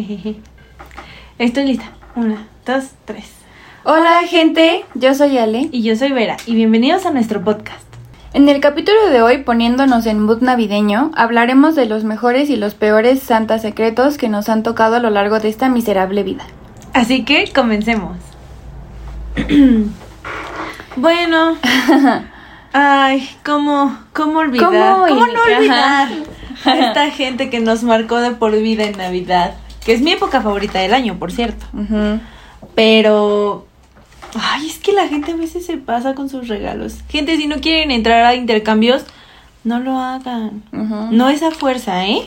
Estoy 1.38 1.64
lista. 1.64 1.90
Una, 2.16 2.46
dos, 2.66 2.90
tres. 3.04 3.30
Hola 3.84 4.22
gente, 4.26 4.84
yo 4.94 5.14
soy 5.14 5.38
Ale. 5.38 5.68
Y 5.72 5.82
yo 5.82 5.96
soy 5.96 6.12
Vera. 6.12 6.36
Y 6.46 6.54
bienvenidos 6.54 7.06
a 7.06 7.10
nuestro 7.10 7.42
podcast. 7.42 7.84
En 8.32 8.48
el 8.48 8.60
capítulo 8.60 9.10
de 9.10 9.22
hoy, 9.22 9.38
poniéndonos 9.38 10.06
en 10.06 10.20
mood 10.20 10.40
navideño, 10.40 11.10
hablaremos 11.16 11.74
de 11.74 11.86
los 11.86 12.04
mejores 12.04 12.48
y 12.48 12.56
los 12.56 12.74
peores 12.74 13.20
santas 13.20 13.62
secretos 13.62 14.18
que 14.18 14.28
nos 14.28 14.48
han 14.48 14.62
tocado 14.62 14.96
a 14.96 15.00
lo 15.00 15.10
largo 15.10 15.40
de 15.40 15.48
esta 15.48 15.68
miserable 15.68 16.22
vida. 16.22 16.44
Así 16.94 17.24
que 17.24 17.50
comencemos. 17.52 18.18
bueno. 20.96 21.56
Ay, 22.72 23.28
¿cómo, 23.44 23.98
cómo 24.12 24.38
olvidar? 24.38 24.68
¿Cómo, 24.68 25.06
¿Cómo 25.08 25.26
no 25.26 25.42
olvidar 25.42 26.08
a 26.64 26.78
esta 26.78 27.10
gente 27.10 27.50
que 27.50 27.58
nos 27.58 27.82
marcó 27.82 28.20
de 28.20 28.30
por 28.30 28.52
vida 28.52 28.84
en 28.84 28.96
Navidad? 28.96 29.54
Que 29.84 29.92
es 29.92 30.00
mi 30.00 30.12
época 30.12 30.40
favorita 30.40 30.78
del 30.78 30.94
año, 30.94 31.18
por 31.18 31.32
cierto. 31.32 31.66
Pero 32.74 33.66
Ay, 34.38 34.68
es 34.68 34.78
que 34.78 34.92
la 34.92 35.08
gente 35.08 35.32
a 35.32 35.36
veces 35.36 35.66
se 35.66 35.76
pasa 35.76 36.14
con 36.14 36.28
sus 36.28 36.48
regalos. 36.48 36.98
Gente, 37.08 37.36
si 37.36 37.46
no 37.46 37.60
quieren 37.60 37.90
entrar 37.90 38.24
a 38.24 38.34
intercambios, 38.34 39.04
no 39.64 39.80
lo 39.80 39.98
hagan. 39.98 40.62
No 40.72 41.28
es 41.28 41.42
a 41.42 41.50
fuerza, 41.50 42.06
¿eh? 42.06 42.26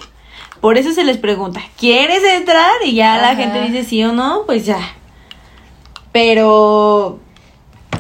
Por 0.60 0.78
eso 0.78 0.92
se 0.94 1.04
les 1.04 1.18
pregunta, 1.18 1.62
¿quieres 1.78 2.24
entrar? 2.24 2.72
Y 2.86 2.96
ya 2.96 3.18
la 3.18 3.36
gente 3.36 3.62
dice 3.62 3.84
sí 3.84 4.04
o 4.04 4.14
no, 4.14 4.44
pues 4.46 4.66
ya. 4.66 4.80
Pero 6.12 7.20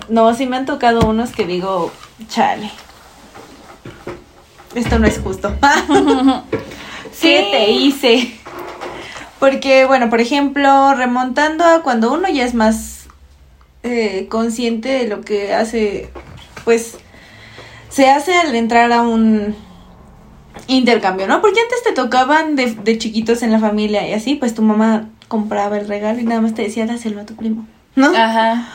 no, 0.09 0.33
sí 0.33 0.45
me 0.45 0.57
han 0.57 0.65
tocado 0.65 1.01
unos 1.05 1.31
que 1.31 1.45
digo, 1.45 1.91
chale. 2.29 2.71
Esto 4.75 4.97
no 4.97 5.07
es 5.07 5.19
justo. 5.19 5.53
¿Qué 7.21 7.47
te 7.51 7.71
hice? 7.71 8.39
Porque, 9.43 9.83
bueno, 9.83 10.09
por 10.09 10.21
ejemplo, 10.21 10.93
remontando 10.95 11.65
a 11.65 11.81
cuando 11.81 12.13
uno 12.13 12.29
ya 12.29 12.45
es 12.45 12.53
más 12.53 13.07
eh, 13.83 14.27
consciente 14.29 14.87
de 14.87 15.07
lo 15.09 15.19
que 15.19 15.53
hace, 15.53 16.09
pues, 16.63 16.95
se 17.89 18.09
hace 18.09 18.37
al 18.37 18.55
entrar 18.55 18.93
a 18.93 19.01
un 19.01 19.53
intercambio, 20.67 21.27
¿no? 21.27 21.41
Porque 21.41 21.59
antes 21.59 21.83
te 21.83 21.91
tocaban 21.91 22.55
de, 22.55 22.73
de 22.73 22.97
chiquitos 22.97 23.43
en 23.43 23.51
la 23.51 23.59
familia 23.59 24.07
y 24.07 24.13
así, 24.13 24.35
pues 24.35 24.55
tu 24.55 24.61
mamá 24.61 25.09
compraba 25.27 25.77
el 25.77 25.89
regalo 25.89 26.21
y 26.21 26.23
nada 26.23 26.39
más 26.39 26.53
te 26.53 26.61
decía, 26.61 26.85
dáselo 26.85 27.19
a 27.19 27.25
tu 27.25 27.35
primo, 27.35 27.67
¿no? 27.97 28.15
Ajá. 28.15 28.69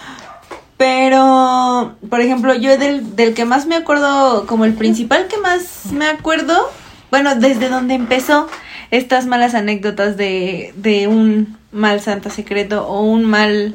Pero, 0.76 1.96
por 2.10 2.20
ejemplo, 2.20 2.52
yo 2.52 2.76
del, 2.76 3.16
del 3.16 3.32
que 3.32 3.46
más 3.46 3.64
me 3.64 3.76
acuerdo, 3.76 4.44
como 4.46 4.66
el 4.66 4.74
principal 4.74 5.28
que 5.28 5.38
más 5.38 5.92
me 5.92 6.04
acuerdo, 6.04 6.70
bueno, 7.10 7.36
desde 7.36 7.70
donde 7.70 7.94
empezó 7.94 8.48
estas 8.90 9.26
malas 9.26 9.54
anécdotas 9.54 10.16
de, 10.16 10.72
de 10.76 11.08
un 11.08 11.58
mal 11.72 12.00
santa 12.00 12.30
secreto 12.30 12.86
o 12.86 13.02
un 13.02 13.24
mal 13.24 13.74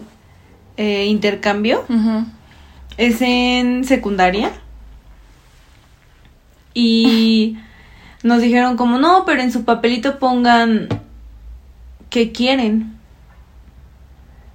eh, 0.77 1.05
intercambio. 1.05 1.85
Es 2.97 3.21
en 3.21 3.83
secundaria. 3.83 4.51
Y 6.73 7.57
nos 8.23 8.41
dijeron 8.41 8.77
como, 8.77 8.97
no, 8.97 9.23
pero 9.25 9.41
en 9.41 9.51
su 9.51 9.63
papelito 9.63 10.19
pongan 10.19 10.87
que 12.09 12.31
quieren. 12.31 12.97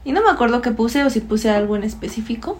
Y 0.04 0.12
no 0.12 0.22
me 0.22 0.30
acuerdo 0.30 0.62
qué 0.62 0.70
puse 0.70 1.04
o 1.04 1.10
si 1.10 1.20
puse 1.20 1.50
algo 1.50 1.76
en 1.76 1.84
específico. 1.84 2.58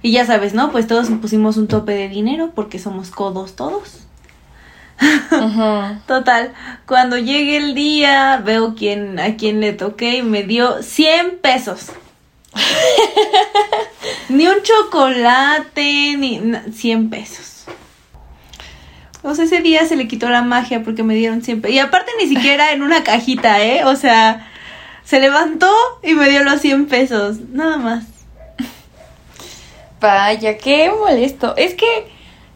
Y 0.00 0.12
ya 0.12 0.26
sabes, 0.26 0.54
¿no? 0.54 0.72
Pues 0.72 0.86
todos 0.86 1.08
pusimos 1.10 1.56
un 1.56 1.68
tope 1.68 1.92
de 1.92 2.08
dinero 2.08 2.52
porque 2.54 2.78
somos 2.78 3.10
codos 3.10 3.54
todos. 3.54 4.06
Total, 6.06 6.52
cuando 6.86 7.18
llegue 7.18 7.56
el 7.56 7.74
día, 7.74 8.40
veo 8.44 8.74
quién, 8.74 9.18
a 9.18 9.36
quién 9.36 9.60
le 9.60 9.72
toqué 9.72 10.18
y 10.18 10.22
me 10.22 10.42
dio 10.42 10.82
100 10.82 11.38
pesos. 11.38 11.92
ni 14.28 14.46
un 14.46 14.62
chocolate, 14.62 16.16
ni 16.16 16.40
100 16.72 17.10
pesos. 17.10 17.64
O 19.22 19.34
sea, 19.34 19.44
ese 19.44 19.60
día 19.60 19.86
se 19.86 19.96
le 19.96 20.08
quitó 20.08 20.28
la 20.28 20.42
magia 20.42 20.82
porque 20.82 21.02
me 21.02 21.14
dieron 21.14 21.42
100 21.42 21.62
pesos. 21.62 21.74
Y 21.76 21.78
aparte 21.78 22.10
ni 22.20 22.28
siquiera 22.28 22.72
en 22.72 22.82
una 22.82 23.04
cajita, 23.04 23.62
¿eh? 23.62 23.84
O 23.84 23.96
sea, 23.96 24.50
se 25.04 25.20
levantó 25.20 25.72
y 26.02 26.14
me 26.14 26.28
dio 26.28 26.42
los 26.42 26.60
100 26.60 26.86
pesos. 26.86 27.38
Nada 27.52 27.76
más. 27.76 28.04
Vaya, 30.00 30.58
qué 30.58 30.90
molesto. 30.90 31.54
Es 31.56 31.74
que 31.74 32.08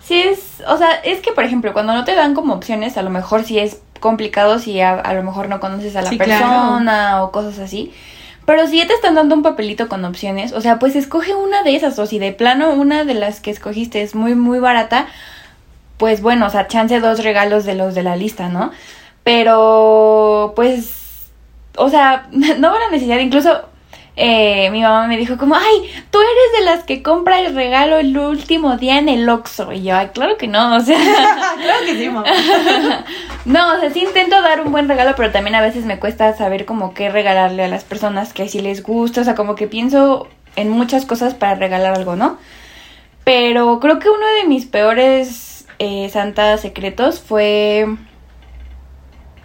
si 0.07 0.23
es, 0.23 0.63
o 0.69 0.77
sea, 0.77 0.93
es 1.03 1.21
que 1.21 1.33
por 1.33 1.43
ejemplo, 1.43 1.73
cuando 1.73 1.93
no 1.93 2.05
te 2.05 2.15
dan 2.15 2.35
como 2.35 2.55
opciones, 2.55 2.97
a 2.97 3.03
lo 3.03 3.11
mejor 3.11 3.43
sí 3.43 3.59
es 3.59 3.81
complicado 3.99 4.61
si 4.61 4.81
a, 4.81 5.03
lo 5.15 5.23
mejor 5.25 5.49
no 5.49 5.59
conoces 5.59 5.97
a 5.97 6.03
la 6.03 6.11
persona 6.11 7.25
o 7.25 7.33
cosas 7.33 7.59
así. 7.59 7.93
Pero 8.45 8.69
si 8.69 8.79
ya 8.79 8.87
te 8.87 8.95
están 8.95 9.17
dando 9.17 9.35
un 9.35 9.43
papelito 9.43 9.89
con 9.89 10.05
opciones, 10.05 10.53
o 10.53 10.61
sea, 10.61 10.79
pues 10.79 10.95
escoge 10.95 11.35
una 11.35 11.65
de 11.65 11.75
esas, 11.75 11.99
o 11.99 12.07
si 12.07 12.21
de 12.21 12.31
plano 12.31 12.71
una 12.75 13.05
de 13.05 13.15
las 13.15 13.41
que 13.41 13.51
escogiste 13.51 14.03
es 14.03 14.15
muy, 14.15 14.37
muy 14.37 14.61
barata, 14.61 15.09
pues 15.97 16.23
bueno, 16.23 16.47
o 16.47 16.51
sea, 16.51 16.69
chance 16.69 17.01
dos 17.01 17.25
regalos 17.25 17.65
de 17.65 17.75
los 17.75 17.97
de 17.97 18.05
la 18.05 18.15
lista, 18.15 18.49
¿no? 18.49 18.71
Pero, 19.25 20.53
pues, 20.55 21.31
o 21.77 21.91
sea, 21.91 22.29
no 22.31 22.71
van 22.71 22.83
a 22.83 22.91
necesitar, 22.93 23.21
incluso 23.21 23.63
eh, 24.19 24.71
mi 24.71 24.81
mamá 24.81 25.07
me 25.09 25.19
dijo 25.19 25.37
como, 25.37 25.55
ay, 25.57 25.93
tú 26.11 26.19
eres 26.19 26.59
de 26.59 26.65
las 26.65 26.85
que 26.85 27.03
compra 27.03 27.41
el 27.41 27.55
regalo 27.55 27.99
el 27.99 28.17
último 28.17 28.79
día 28.79 28.99
en 28.99 29.11
el 29.11 29.29
Oxxo. 29.29 29.73
Y 29.73 29.83
yo, 29.83 29.95
ay, 29.95 30.09
claro 30.15 30.39
que 30.39 30.49
no, 30.49 30.75
o 30.75 30.81
sea. 30.81 30.99
claro 31.63 31.85
que 31.85 31.99
sí, 31.99 32.09
mamá. 32.09 32.25
no, 33.45 33.75
o 33.75 33.81
sea, 33.81 33.91
sí 33.91 34.01
intento 34.01 34.41
dar 34.41 34.63
un 34.63 34.73
buen 34.73 34.89
regalo, 34.89 35.15
pero 35.17 35.33
también 35.33 35.55
a 35.55 35.61
veces 35.61 35.85
me 35.85 35.99
cuesta 35.99 36.35
saber 36.35 36.65
como 36.65 36.95
qué 36.95 37.11
regalarle 37.11 37.65
a 37.65 37.69
las 37.69 37.85
personas 37.85 38.33
que 38.33 38.49
si 38.49 38.61
les 38.61 38.83
gusta, 38.83 39.21
o 39.21 39.25
sea, 39.25 39.35
como 39.35 39.55
que 39.55 39.67
pienso 39.67 40.29
en 40.57 40.71
muchas 40.71 41.05
cosas 41.05 41.35
para 41.35 41.55
regalar 41.55 41.95
algo, 41.95 42.17
¿no? 42.17 42.39
Pero 43.25 43.81
creo 43.81 43.99
que 43.99 44.09
uno 44.09 44.27
de 44.41 44.49
mis 44.49 44.65
peores 44.65 45.67
eh, 45.79 46.09
santas 46.09 46.63
secretos 46.63 47.21
fue 47.21 47.87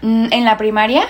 mm, 0.02 0.28
en 0.32 0.46
la 0.46 0.58
primaria 0.58 1.10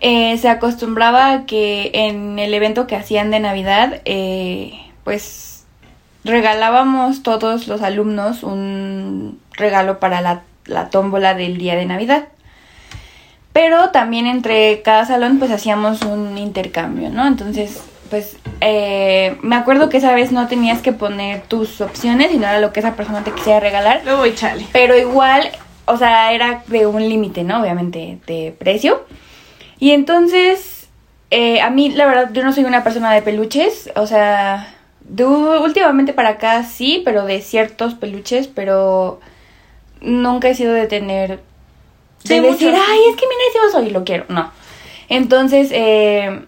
eh, 0.00 0.36
se 0.38 0.48
acostumbraba 0.48 1.32
a 1.32 1.46
que 1.46 1.90
en 1.92 2.38
el 2.38 2.52
evento 2.54 2.86
que 2.86 2.96
hacían 2.96 3.30
de 3.30 3.40
Navidad, 3.40 4.00
eh, 4.04 4.72
pues 5.04 5.64
regalábamos 6.24 7.22
todos 7.22 7.68
los 7.68 7.82
alumnos 7.82 8.42
un 8.42 9.40
regalo 9.52 10.00
para 10.00 10.20
la, 10.20 10.42
la 10.66 10.90
tómbola 10.90 11.34
del 11.34 11.58
día 11.58 11.76
de 11.76 11.86
Navidad. 11.86 12.28
Pero 13.52 13.90
también 13.90 14.26
entre 14.26 14.82
cada 14.82 15.06
salón 15.06 15.38
pues 15.38 15.50
hacíamos 15.50 16.02
un 16.02 16.36
intercambio, 16.36 17.08
¿no? 17.08 17.26
Entonces, 17.26 17.82
pues 18.10 18.36
eh, 18.60 19.36
me 19.42 19.56
acuerdo 19.56 19.88
que 19.88 19.96
esa 19.96 20.14
vez 20.14 20.32
no 20.32 20.46
tenías 20.46 20.82
que 20.82 20.92
poner 20.92 21.42
tus 21.42 21.80
opciones, 21.80 22.30
sino 22.30 22.46
era 22.46 22.60
lo 22.60 22.72
que 22.72 22.80
esa 22.80 22.94
persona 22.94 23.24
te 23.24 23.32
quisiera 23.32 23.60
regalar. 23.60 24.02
Luego 24.04 24.26
chale. 24.34 24.66
Pero 24.72 24.96
igual, 24.96 25.48
o 25.86 25.96
sea, 25.96 26.32
era 26.32 26.64
de 26.66 26.86
un 26.86 27.08
límite, 27.08 27.44
¿no? 27.44 27.60
Obviamente 27.60 28.18
de 28.26 28.54
precio. 28.58 29.06
Y 29.78 29.90
entonces, 29.90 30.88
eh, 31.30 31.60
a 31.60 31.70
mí, 31.70 31.90
la 31.90 32.06
verdad, 32.06 32.30
yo 32.32 32.42
no 32.44 32.52
soy 32.52 32.64
una 32.64 32.84
persona 32.84 33.12
de 33.12 33.22
peluches, 33.22 33.90
o 33.96 34.06
sea, 34.06 34.74
de, 35.00 35.24
últimamente 35.24 36.12
para 36.12 36.30
acá 36.30 36.62
sí, 36.64 37.02
pero 37.04 37.24
de 37.24 37.40
ciertos 37.40 37.94
peluches, 37.94 38.48
pero 38.48 39.20
nunca 40.00 40.48
he 40.48 40.54
sido 40.54 40.72
de 40.72 40.86
tener... 40.86 41.40
De 42.24 42.40
decir, 42.40 42.74
ay, 42.74 43.00
es 43.10 43.16
que 43.16 43.26
mira 43.26 43.40
ese 43.50 43.60
oso 43.68 43.86
y 43.86 43.90
lo 43.90 44.04
quiero. 44.04 44.24
No. 44.28 44.50
Entonces, 45.08 45.68
eh, 45.72 46.44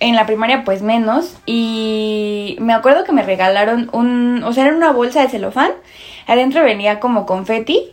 en 0.00 0.14
la 0.14 0.26
primaria 0.26 0.64
pues 0.64 0.82
menos 0.82 1.36
y 1.46 2.56
me 2.60 2.72
acuerdo 2.72 3.04
que 3.04 3.12
me 3.12 3.22
regalaron 3.22 3.88
un, 3.92 4.42
o 4.44 4.52
sea, 4.52 4.66
era 4.66 4.76
una 4.76 4.92
bolsa 4.92 5.22
de 5.22 5.28
celofán, 5.28 5.72
adentro 6.26 6.62
venía 6.62 7.00
como 7.00 7.26
confeti 7.26 7.92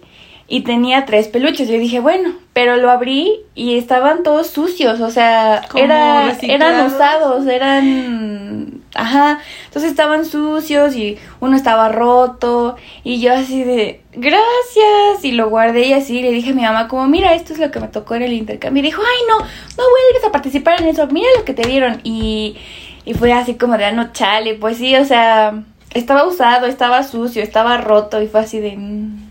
y 0.53 0.61
tenía 0.61 1.05
tres 1.05 1.29
peluches. 1.29 1.67
Yo 1.67 1.79
dije, 1.79 1.99
bueno, 1.99 2.35
pero 2.53 2.75
lo 2.75 2.91
abrí 2.91 3.39
y 3.55 3.75
estaban 3.75 4.21
todos 4.21 4.51
sucios, 4.51 4.99
o 4.99 5.09
sea, 5.09 5.63
era, 5.73 6.37
eran 6.43 6.85
usados, 6.85 7.47
eran, 7.47 8.83
ajá, 8.93 9.39
entonces 9.65 9.89
estaban 9.89 10.25
sucios 10.25 10.95
y 10.95 11.17
uno 11.39 11.55
estaba 11.55 11.89
roto 11.89 12.75
y 13.03 13.19
yo 13.19 13.33
así 13.33 13.63
de, 13.63 14.03
gracias, 14.11 15.23
y 15.23 15.31
lo 15.31 15.49
guardé 15.49 15.87
y 15.87 15.93
así 15.93 16.21
le 16.21 16.31
dije 16.31 16.51
a 16.51 16.53
mi 16.53 16.61
mamá 16.61 16.87
como, 16.87 17.07
mira, 17.07 17.33
esto 17.33 17.53
es 17.53 17.57
lo 17.57 17.71
que 17.71 17.79
me 17.79 17.87
tocó 17.87 18.13
en 18.13 18.21
el 18.21 18.33
intercambio 18.33 18.83
y 18.83 18.85
dijo, 18.85 19.01
ay 19.01 19.21
no, 19.27 19.39
no 19.39 19.83
vuelves 19.89 20.23
a 20.27 20.31
participar 20.31 20.79
en 20.79 20.89
eso, 20.89 21.07
mira 21.07 21.29
lo 21.35 21.45
que 21.45 21.55
te 21.55 21.67
dieron 21.67 21.99
y, 22.03 22.57
y 23.05 23.15
fue 23.15 23.33
así 23.33 23.55
como 23.55 23.75
de, 23.79 23.85
ah, 23.85 23.91
no, 23.91 24.13
chale, 24.13 24.53
pues 24.53 24.77
sí, 24.77 24.95
o 24.97 25.03
sea, 25.03 25.63
estaba 25.95 26.27
usado, 26.27 26.67
estaba 26.67 27.01
sucio, 27.01 27.41
estaba 27.41 27.77
roto 27.77 28.21
y 28.21 28.27
fue 28.27 28.41
así 28.41 28.59
de... 28.59 28.77
mm. 28.77 29.22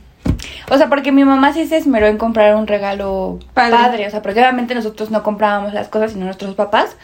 O 0.72 0.78
sea, 0.78 0.88
porque 0.88 1.12
mi 1.12 1.24
mamá 1.24 1.52
sí 1.52 1.66
se 1.66 1.76
esmeró 1.76 2.06
en 2.06 2.16
comprar 2.16 2.54
un 2.56 2.66
regalo 2.66 3.38
Padre. 3.52 3.76
padre. 3.76 4.06
O 4.06 4.10
sea, 4.10 4.22
porque 4.22 4.40
obviamente 4.40 4.74
nosotros 4.74 5.10
no 5.10 5.22
comprábamos 5.22 5.74
las 5.74 5.88
cosas, 5.88 6.12
sino 6.12 6.24
nuestros 6.24 6.54
papás. 6.54 6.96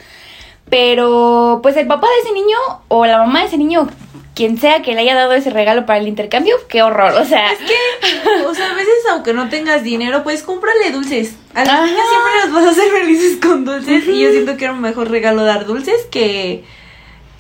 Pero, 0.70 1.60
pues 1.62 1.76
el 1.76 1.86
papá 1.86 2.06
de 2.06 2.22
ese 2.24 2.32
niño 2.34 2.56
o 2.88 3.06
la 3.06 3.18
mamá 3.18 3.40
de 3.40 3.46
ese 3.46 3.56
niño, 3.58 3.88
quien 4.34 4.58
sea 4.58 4.82
que 4.82 4.94
le 4.94 5.00
haya 5.00 5.14
dado 5.14 5.32
ese 5.32 5.50
regalo 5.50 5.86
para 5.86 5.98
el 5.98 6.08
intercambio, 6.08 6.56
qué 6.68 6.82
horror. 6.82 7.12
O 7.14 7.24
sea, 7.24 7.52
Es 7.52 7.58
que, 7.58 8.44
o 8.46 8.54
sea, 8.54 8.70
a 8.70 8.74
veces 8.74 8.94
aunque 9.10 9.32
no 9.32 9.48
tengas 9.48 9.82
dinero, 9.82 10.22
pues 10.22 10.42
cómprale 10.42 10.90
dulces. 10.92 11.36
A 11.54 11.60
las 11.64 11.68
Ajá. 11.74 11.84
niñas 11.86 12.04
siempre 12.08 12.32
las 12.44 12.52
vas 12.52 12.64
a 12.66 12.70
hacer 12.70 12.90
felices 13.00 13.38
con 13.40 13.64
dulces. 13.64 14.06
Y 14.08 14.20
yo 14.20 14.30
siento 14.30 14.56
que 14.56 14.64
era 14.64 14.74
un 14.74 14.80
mejor 14.80 15.10
regalo 15.10 15.44
dar 15.44 15.64
dulces 15.66 16.06
que. 16.10 16.64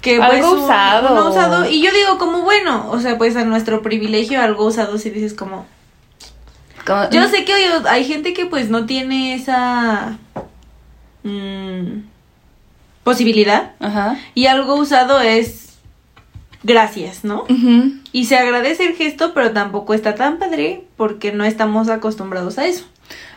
Que 0.00 0.16
pues, 0.18 0.30
Algo 0.30 0.52
un- 0.52 0.58
usado. 0.64 1.12
un 1.26 1.30
usado. 1.32 1.68
Y 1.68 1.82
yo 1.82 1.90
digo, 1.92 2.18
como 2.18 2.42
bueno, 2.42 2.86
o 2.90 3.00
sea, 3.00 3.18
pues 3.18 3.34
a 3.36 3.44
nuestro 3.44 3.82
privilegio, 3.82 4.40
algo 4.40 4.64
usado, 4.66 4.96
si 4.96 5.10
dices 5.10 5.34
como. 5.34 5.66
Como- 6.88 7.10
Yo 7.10 7.28
sé 7.28 7.44
que 7.44 7.52
hay, 7.52 7.64
hay 7.88 8.04
gente 8.04 8.32
que 8.34 8.46
pues 8.46 8.68
no 8.70 8.86
tiene 8.86 9.34
esa. 9.34 10.18
mm, 11.22 12.00
posibilidad. 13.04 13.72
Ajá. 13.80 14.16
Y 14.34 14.46
algo 14.46 14.74
usado 14.74 15.20
es. 15.20 15.78
Gracias, 16.64 17.22
¿no? 17.24 17.42
Ujú. 17.42 17.92
Y 18.12 18.24
se 18.24 18.36
agradece 18.36 18.84
el 18.84 18.96
gesto, 18.96 19.32
pero 19.32 19.52
tampoco 19.52 19.94
está 19.94 20.16
tan 20.16 20.38
padre 20.38 20.82
porque 20.96 21.30
no 21.32 21.44
estamos 21.44 21.88
acostumbrados 21.88 22.58
a 22.58 22.66
eso. 22.66 22.84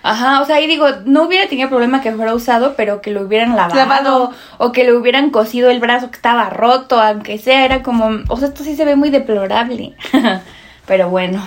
Ajá, 0.03 0.41
o 0.41 0.45
sea, 0.45 0.55
ahí 0.57 0.65
digo, 0.67 0.87
no 1.05 1.23
hubiera 1.23 1.47
tenido 1.47 1.69
problema 1.69 2.01
que 2.01 2.11
fuera 2.11 2.33
usado, 2.33 2.73
pero 2.75 3.01
que 3.01 3.11
lo 3.11 3.21
hubieran 3.21 3.55
lavado, 3.55 3.75
Lavado. 3.75 4.31
o 4.57 4.71
que 4.71 4.83
le 4.83 4.93
hubieran 4.97 5.29
cosido 5.29 5.69
el 5.69 5.79
brazo 5.79 6.09
que 6.09 6.15
estaba 6.17 6.49
roto, 6.49 6.99
aunque 6.99 7.37
sea, 7.37 7.63
era 7.63 7.83
como, 7.83 8.09
o 8.27 8.37
sea, 8.37 8.47
esto 8.49 8.63
sí 8.63 8.75
se 8.75 8.83
ve 8.85 8.95
muy 8.95 9.11
deplorable. 9.11 9.93
pero 10.87 11.09
bueno. 11.09 11.41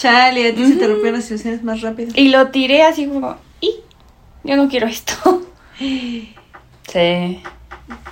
Chale, 0.00 0.48
a 0.48 0.54
ti 0.54 0.64
se 0.64 0.76
te 0.76 0.86
rompieron 0.86 1.20
las 1.20 1.30
ilusiones 1.30 1.62
más 1.62 1.82
rápido. 1.82 2.12
Y 2.16 2.28
lo 2.28 2.48
tiré 2.48 2.84
así 2.84 3.06
como, 3.06 3.36
y 3.60 3.70
yo 4.44 4.56
no 4.56 4.66
quiero 4.70 4.86
esto. 4.86 5.42
sí. 5.78 7.42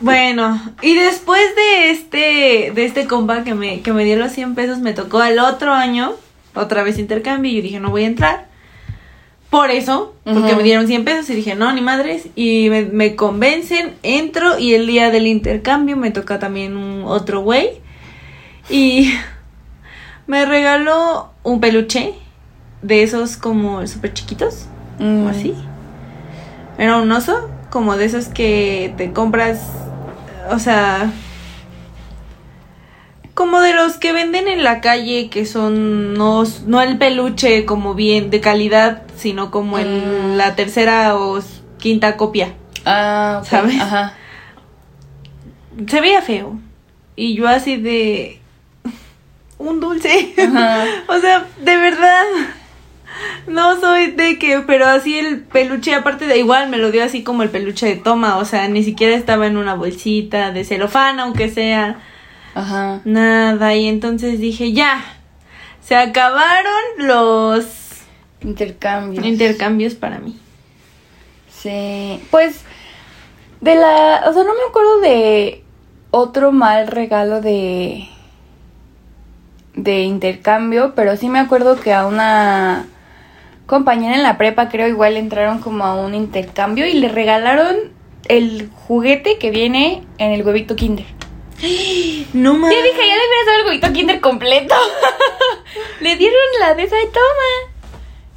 Bueno, 0.00 0.60
y 0.82 0.94
después 0.94 1.42
de 1.56 1.90
este, 1.90 2.72
de 2.74 2.84
este 2.84 3.06
compa 3.06 3.42
que 3.42 3.54
me, 3.54 3.80
que 3.80 3.94
me 3.94 4.04
dio 4.04 4.16
los 4.16 4.32
100 4.32 4.54
pesos, 4.54 4.80
me 4.80 4.92
tocó 4.92 5.20
al 5.20 5.38
otro 5.38 5.72
año, 5.72 6.12
otra 6.54 6.82
vez 6.82 6.98
intercambio, 6.98 7.50
y 7.50 7.56
yo 7.56 7.62
dije, 7.62 7.80
no 7.80 7.88
voy 7.88 8.04
a 8.04 8.08
entrar. 8.08 8.48
Por 9.48 9.70
eso, 9.70 10.14
porque 10.24 10.54
me 10.54 10.62
dieron 10.62 10.88
100 10.88 11.04
pesos 11.06 11.30
y 11.30 11.36
dije, 11.36 11.54
no, 11.54 11.72
ni 11.72 11.80
madres, 11.80 12.28
y 12.36 12.68
me, 12.68 12.82
me 12.84 13.16
convencen, 13.16 13.94
entro, 14.02 14.58
y 14.58 14.74
el 14.74 14.86
día 14.86 15.10
del 15.10 15.26
intercambio 15.26 15.96
me 15.96 16.10
toca 16.10 16.38
también 16.38 16.76
un 16.76 17.04
otro 17.04 17.40
güey, 17.40 17.80
y 18.68 19.10
me 20.28 20.44
regaló 20.46 21.30
un 21.42 21.58
peluche 21.60 22.14
de 22.82 23.02
esos 23.02 23.36
como 23.36 23.84
súper 23.88 24.14
chiquitos, 24.14 24.66
Mm. 25.00 25.26
o 25.26 25.28
así. 25.30 25.54
Era 26.78 26.98
un 26.98 27.10
oso, 27.10 27.50
como 27.70 27.96
de 27.96 28.04
esos 28.04 28.28
que 28.28 28.94
te 28.96 29.12
compras, 29.12 29.60
o 30.50 30.58
sea, 30.60 31.10
como 33.34 33.60
de 33.60 33.72
los 33.74 33.96
que 33.98 34.12
venden 34.12 34.48
en 34.48 34.64
la 34.64 34.80
calle, 34.80 35.28
que 35.30 35.46
son 35.46 36.14
no, 36.14 36.42
no 36.66 36.82
el 36.82 36.98
peluche 36.98 37.64
como 37.66 37.94
bien 37.94 38.30
de 38.30 38.40
calidad, 38.40 39.02
sino 39.16 39.50
como 39.50 39.78
el, 39.78 39.88
Mm. 39.88 40.36
la 40.36 40.54
tercera 40.56 41.16
o 41.16 41.38
quinta 41.78 42.16
copia. 42.16 42.54
Ah, 42.84 43.42
¿Sabes? 43.44 43.80
Ajá. 43.80 44.14
Se 45.86 46.00
veía 46.00 46.20
feo. 46.22 46.58
Y 47.14 47.34
yo 47.34 47.46
así 47.48 47.76
de... 47.76 48.40
Un 49.58 49.80
dulce. 49.80 50.34
Ajá. 50.38 50.84
o 51.08 51.18
sea, 51.18 51.46
de 51.60 51.76
verdad. 51.76 52.24
No 53.48 53.80
soy 53.80 54.12
de 54.12 54.38
que, 54.38 54.60
pero 54.60 54.86
así 54.86 55.18
el 55.18 55.40
peluche, 55.40 55.94
aparte 55.94 56.26
de 56.26 56.38
igual, 56.38 56.68
me 56.68 56.76
lo 56.76 56.92
dio 56.92 57.02
así 57.02 57.24
como 57.24 57.42
el 57.42 57.50
peluche 57.50 57.86
de 57.86 57.96
toma, 57.96 58.36
o 58.36 58.44
sea, 58.44 58.68
ni 58.68 58.84
siquiera 58.84 59.16
estaba 59.16 59.46
en 59.48 59.56
una 59.56 59.74
bolsita 59.74 60.52
de 60.52 60.64
celofán, 60.64 61.18
aunque 61.18 61.48
sea 61.50 61.96
Ajá. 62.54 63.00
nada. 63.04 63.74
Y 63.74 63.88
entonces 63.88 64.38
dije, 64.38 64.72
ya, 64.72 65.02
se 65.82 65.96
acabaron 65.96 66.72
los 66.98 67.64
Intercambios. 68.42 69.24
intercambios 69.24 69.94
para 69.94 70.18
mí. 70.20 70.38
Sí, 71.50 72.20
pues 72.30 72.60
de 73.60 73.74
la, 73.74 74.22
o 74.28 74.32
sea, 74.32 74.44
no 74.44 74.54
me 74.54 74.62
acuerdo 74.68 75.00
de 75.00 75.64
otro 76.12 76.52
mal 76.52 76.86
regalo 76.86 77.40
de 77.40 78.08
de 79.82 80.00
intercambio, 80.02 80.92
pero 80.94 81.16
sí 81.16 81.28
me 81.28 81.38
acuerdo 81.38 81.80
que 81.80 81.92
a 81.92 82.06
una 82.06 82.86
compañera 83.66 84.16
en 84.16 84.22
la 84.22 84.38
prepa 84.38 84.68
creo 84.68 84.88
igual 84.88 85.16
entraron 85.16 85.60
como 85.60 85.84
a 85.84 85.94
un 85.94 86.14
intercambio 86.14 86.86
y 86.86 86.94
le 86.94 87.08
regalaron 87.08 87.76
el 88.28 88.68
juguete 88.86 89.38
que 89.38 89.50
viene 89.50 90.02
en 90.18 90.32
el 90.32 90.42
huevito 90.42 90.76
Kinder. 90.76 91.06
No 92.34 92.52
Yo 92.52 92.58
mames. 92.58 92.82
dije, 92.82 92.98
ya 93.08 93.16
le 93.16 93.26
hubieras 93.26 93.46
dado 93.46 93.58
el 93.60 93.66
huevito 93.66 93.92
Kinder 93.92 94.20
completo. 94.28 94.74
le 96.00 96.16
dieron 96.16 96.38
la 96.60 96.74
de 96.74 96.82
esa 96.84 96.96
de 96.96 97.06
toma. 97.06 97.74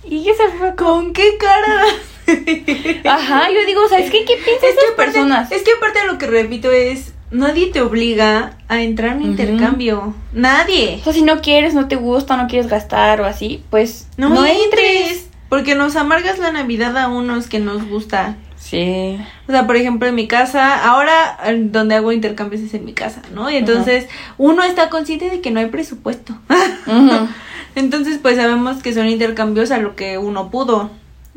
Y 0.03 0.29
esa 0.29 0.43
fue 0.57 0.75
como 0.75 0.91
¿Con 0.91 1.13
qué 1.13 1.37
cara? 1.37 1.85
Ajá, 3.15 3.49
yo 3.51 3.65
digo, 3.65 3.87
¿sabes 3.89 4.09
qué? 4.09 4.25
¿Qué 4.25 4.35
piensan 4.37 4.69
Es 4.69 4.75
que, 4.75 4.93
aparte, 4.93 5.11
personas? 5.13 5.51
es 5.51 5.63
que 5.63 5.71
aparte 5.73 5.99
lo 6.07 6.17
que 6.17 6.27
repito 6.27 6.71
es, 6.71 7.13
nadie 7.31 7.67
te 7.71 7.81
obliga 7.81 8.57
a 8.67 8.81
entrar 8.81 9.11
a 9.11 9.15
un 9.15 9.21
Ujú. 9.21 9.31
intercambio. 9.31 10.13
Nadie. 10.33 10.97
O 11.01 11.03
sea, 11.05 11.13
si 11.13 11.21
no 11.21 11.41
quieres, 11.41 11.73
no 11.73 11.87
te 11.87 11.95
gusta, 11.95 12.37
no 12.37 12.47
quieres 12.47 12.69
gastar 12.69 13.21
o 13.21 13.25
así, 13.25 13.63
pues 13.69 14.07
No, 14.17 14.29
no, 14.29 14.45
entres. 14.45 14.63
entres. 14.65 15.27
Porque 15.49 15.75
nos 15.75 15.95
amargas 15.97 16.39
la 16.39 16.51
Navidad 16.51 16.97
a 16.97 17.07
unos 17.09 17.47
que 17.47 17.59
nos 17.59 17.85
gusta. 17.87 18.37
Sí. 18.57 19.17
O 19.47 19.51
sea, 19.51 19.65
por 19.67 19.75
ejemplo, 19.75 20.07
en 20.07 20.15
mi 20.15 20.27
casa, 20.27 20.85
ahora 20.87 21.37
eh, 21.45 21.57
donde 21.65 21.95
hago 21.95 22.11
intercambios 22.13 22.61
es 22.61 22.73
en 22.73 22.85
mi 22.85 22.93
casa, 22.93 23.21
¿no? 23.33 23.49
Y 23.49 23.55
entonces 23.57 24.07
uno 24.37 24.63
está 24.63 24.89
consciente 24.89 25.29
de 25.29 25.41
que 25.41 25.51
no 25.51 25.59
hay 25.59 25.65
presupuesto. 25.65 26.37
Entonces, 27.75 28.19
pues 28.21 28.35
sabemos 28.35 28.81
que 28.83 28.93
son 28.93 29.07
intercambios 29.07 29.71
a 29.71 29.77
lo 29.77 29.95
que 29.95 30.17
uno 30.17 30.49
pudo. 30.51 30.91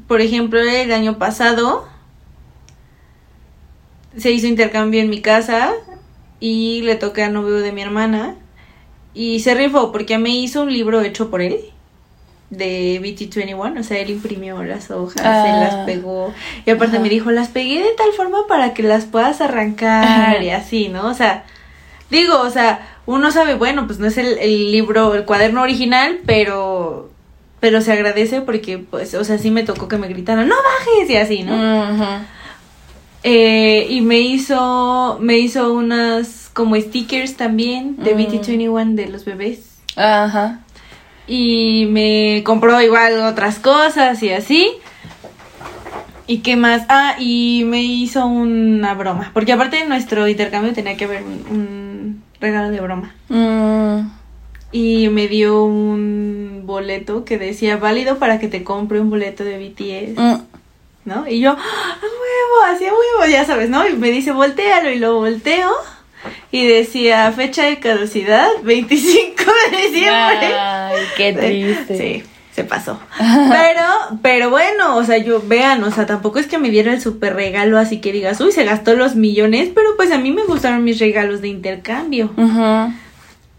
Por 0.09 0.21
ejemplo, 0.21 0.61
el 0.61 0.93
año 0.93 1.17
pasado 1.19 1.87
se 4.16 4.30
hizo 4.30 4.47
intercambio 4.47 5.00
en 5.00 5.11
mi 5.11 5.21
casa 5.21 5.73
y 6.40 6.83
le 6.83 6.94
toqué 6.97 7.23
a 7.25 7.28
novio 7.30 7.56
de 7.56 7.73
mi 7.73 7.83
hermana 7.83 8.37
y 9.14 9.40
se 9.40 9.54
rifó 9.54 9.92
porque 9.92 10.18
me 10.18 10.30
hizo 10.30 10.62
un 10.62 10.73
libro 10.73 11.00
hecho 11.02 11.30
por 11.30 11.40
él 11.42 11.59
de 12.50 13.00
BT21, 13.02 13.80
o 13.80 13.83
sea, 13.83 13.99
él 13.99 14.11
imprimió 14.11 14.62
las 14.62 14.90
hojas, 14.90 15.23
Ah. 15.25 15.49
él 15.49 15.61
las 15.61 15.87
pegó 15.87 16.33
y 16.66 16.71
aparte 16.71 16.97
Ajá. 16.97 17.02
me 17.02 17.09
dijo, 17.09 17.30
las 17.30 17.49
pegué 17.49 17.83
de 17.83 17.92
tal 17.97 18.12
forma 18.12 18.47
para 18.49 18.75
que 18.75 18.83
las 18.83 19.06
puedas 19.06 19.40
arrancar 19.40 20.04
Ajá. 20.04 20.42
y 20.42 20.50
así, 20.50 20.88
¿no? 20.88 21.09
O 21.09 21.14
sea, 21.14 21.44
digo, 22.11 22.38
o 22.40 22.50
sea, 22.50 22.87
uno 23.06 23.33
sabe, 23.33 23.54
bueno, 23.54 23.87
pues 23.87 23.99
no 23.99 24.06
es 24.06 24.18
el, 24.18 24.38
el 24.38 24.71
libro, 24.71 25.14
el 25.14 25.25
cuaderno 25.25 25.62
original, 25.62 26.21
pero 26.26 27.11
pero 27.61 27.80
se 27.80 27.92
agradece 27.92 28.42
porque, 28.42 28.76
pues, 28.76 29.14
o 29.14 29.25
sea, 29.25 29.38
sí 29.38 29.50
me 29.50 29.62
tocó 29.62 29.88
que 29.88 29.97
me 29.97 30.06
gritaran, 30.06 30.47
no 30.47 30.54
bajes 30.54 31.09
y 31.09 31.16
así, 31.16 31.42
¿no? 31.44 31.54
Ujú. 31.54 32.04
Eh, 33.26 33.87
y 33.88 34.02
me 34.02 34.21
hizo, 34.21 35.19
me 35.21 35.38
hizo 35.38 35.73
unas 35.73 36.50
como 36.52 36.76
stickers 36.76 37.37
también 37.37 37.97
de 37.97 38.14
Mm. 38.14 38.19
BT21 38.19 38.95
de 38.95 39.09
los 39.09 39.25
bebés. 39.25 39.78
Ajá. 39.97 40.61
Y 41.26 41.87
me 41.90 42.43
compró 42.45 42.81
igual 42.83 43.19
otras 43.21 43.59
cosas 43.59 44.23
y 44.23 44.28
así. 44.31 44.69
¿Y 46.26 46.38
qué 46.38 46.57
más? 46.57 46.83
Ah, 46.88 47.16
y 47.19 47.64
me 47.66 47.83
hizo 47.83 48.26
una 48.26 48.95
broma. 48.95 49.31
Porque 49.35 49.52
aparte 49.52 49.76
de 49.78 49.87
nuestro 49.87 50.28
intercambio 50.28 50.73
tenía 50.75 50.97
que 50.97 51.04
haber 51.04 51.23
un, 51.23 51.45
un 51.50 52.23
regalo 52.40 52.71
de 52.71 52.81
broma. 52.81 53.14
Mm. 53.31 54.11
Y 54.73 55.09
me 55.09 55.28
dio 55.28 55.64
un 55.64 56.62
boleto 56.66 57.25
que 57.25 57.38
decía 57.38 57.76
válido 57.76 58.19
para 58.19 58.38
que 58.38 58.49
te 58.49 58.64
compre 58.64 59.00
un 59.00 59.09
boleto 59.11 59.45
de 59.45 59.59
BTS. 59.59 60.19
Mm. 60.19 60.44
¿No? 61.05 61.29
Y 61.29 61.41
yo, 61.41 61.51
¡a 61.51 61.55
huevo! 61.55 62.75
Así 62.75 62.85
a 62.87 62.93
huevo, 62.93 63.31
ya 63.31 63.45
sabes, 63.45 63.69
¿no? 63.71 63.87
Y 63.87 63.95
me 63.95 64.11
dice, 64.11 64.33
voltealo, 64.33 64.91
y 64.91 64.99
lo 64.99 65.15
volteo. 65.19 65.71
Y 66.51 66.67
decía, 66.67 67.31
fecha 67.33 67.65
de 67.65 67.79
caducidad, 67.79 68.49
25 68.63 69.43
de 69.71 69.77
diciembre. 69.77 70.55
Ay, 70.59 71.03
qué 71.17 71.33
triste. 71.39 71.99
Sí, 71.99 72.31
se 72.53 72.65
pasó. 72.65 72.99
Pero, 73.19 74.19
pero 74.23 74.51
bueno, 74.51 74.97
o 74.97 75.05
sea, 75.05 75.19
yo, 75.19 75.43
vean, 75.45 75.85
o 75.85 75.91
sea, 75.91 76.07
tampoco 76.07 76.39
es 76.39 76.47
que 76.47 76.59
me 76.59 76.71
diera 76.71 76.93
el 76.93 77.01
super 77.01 77.35
regalo, 77.35 77.79
así 77.79 78.01
que 78.01 78.13
digas, 78.13 78.41
uy, 78.41 78.53
se 78.53 78.65
gastó 78.65 78.95
los 78.95 79.17
millones, 79.17 79.71
pero 79.75 79.97
pues 79.97 80.13
a 80.13 80.19
mí 80.19 80.33
me 80.33 80.45
gustaron 80.45 80.85
mis 80.85 80.99
regalos 80.99 81.43
de 81.43 81.49
intercambio. 81.49 82.31
Ujú. 82.37 82.93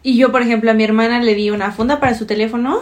Y 0.01 0.17
yo, 0.17 0.31
por 0.31 0.41
ejemplo, 0.41 0.71
a 0.71 0.75
mi 0.75 0.83
hermana 0.83 1.19
le 1.21 1.35
di 1.35 1.49
una 1.51 1.71
funda 1.71 1.99
para 1.99 2.15
su 2.15 2.25
teléfono. 2.25 2.79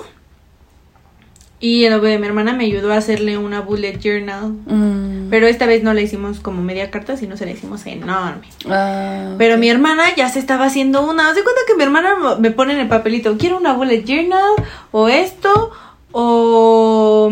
Y 1.63 1.85
el 1.85 1.93
novio 1.93 2.09
de 2.09 2.19
mi 2.19 2.27
hermana 2.27 2.51
me 2.51 2.65
ayudó 2.65 2.91
a 2.91 2.97
hacerle 2.97 3.37
una 3.37 3.61
bullet 3.61 3.97
journal. 3.97 4.51
Mm. 4.65 5.29
Pero 5.29 5.47
esta 5.47 5.65
vez 5.65 5.81
no 5.81 5.93
la 5.93 6.01
hicimos 6.01 6.41
como 6.41 6.61
media 6.61 6.91
carta, 6.91 7.15
sino 7.15 7.37
se 7.37 7.45
la 7.45 7.53
hicimos 7.53 7.85
enorme. 7.85 8.49
Ah, 8.69 9.35
Pero 9.37 9.57
mi 9.57 9.69
hermana 9.69 10.13
ya 10.13 10.27
se 10.27 10.39
estaba 10.39 10.65
haciendo 10.65 11.09
una. 11.09 11.29
Haz 11.29 11.35
de 11.35 11.43
cuenta 11.43 11.61
que 11.65 11.75
mi 11.75 11.83
hermana 11.83 12.35
me 12.37 12.51
pone 12.51 12.73
en 12.73 12.79
el 12.79 12.89
papelito, 12.89 13.37
quiero 13.37 13.55
una 13.55 13.71
bullet 13.71 14.03
journal, 14.03 14.55
o 14.91 15.07
esto, 15.07 15.71
o 16.11 17.31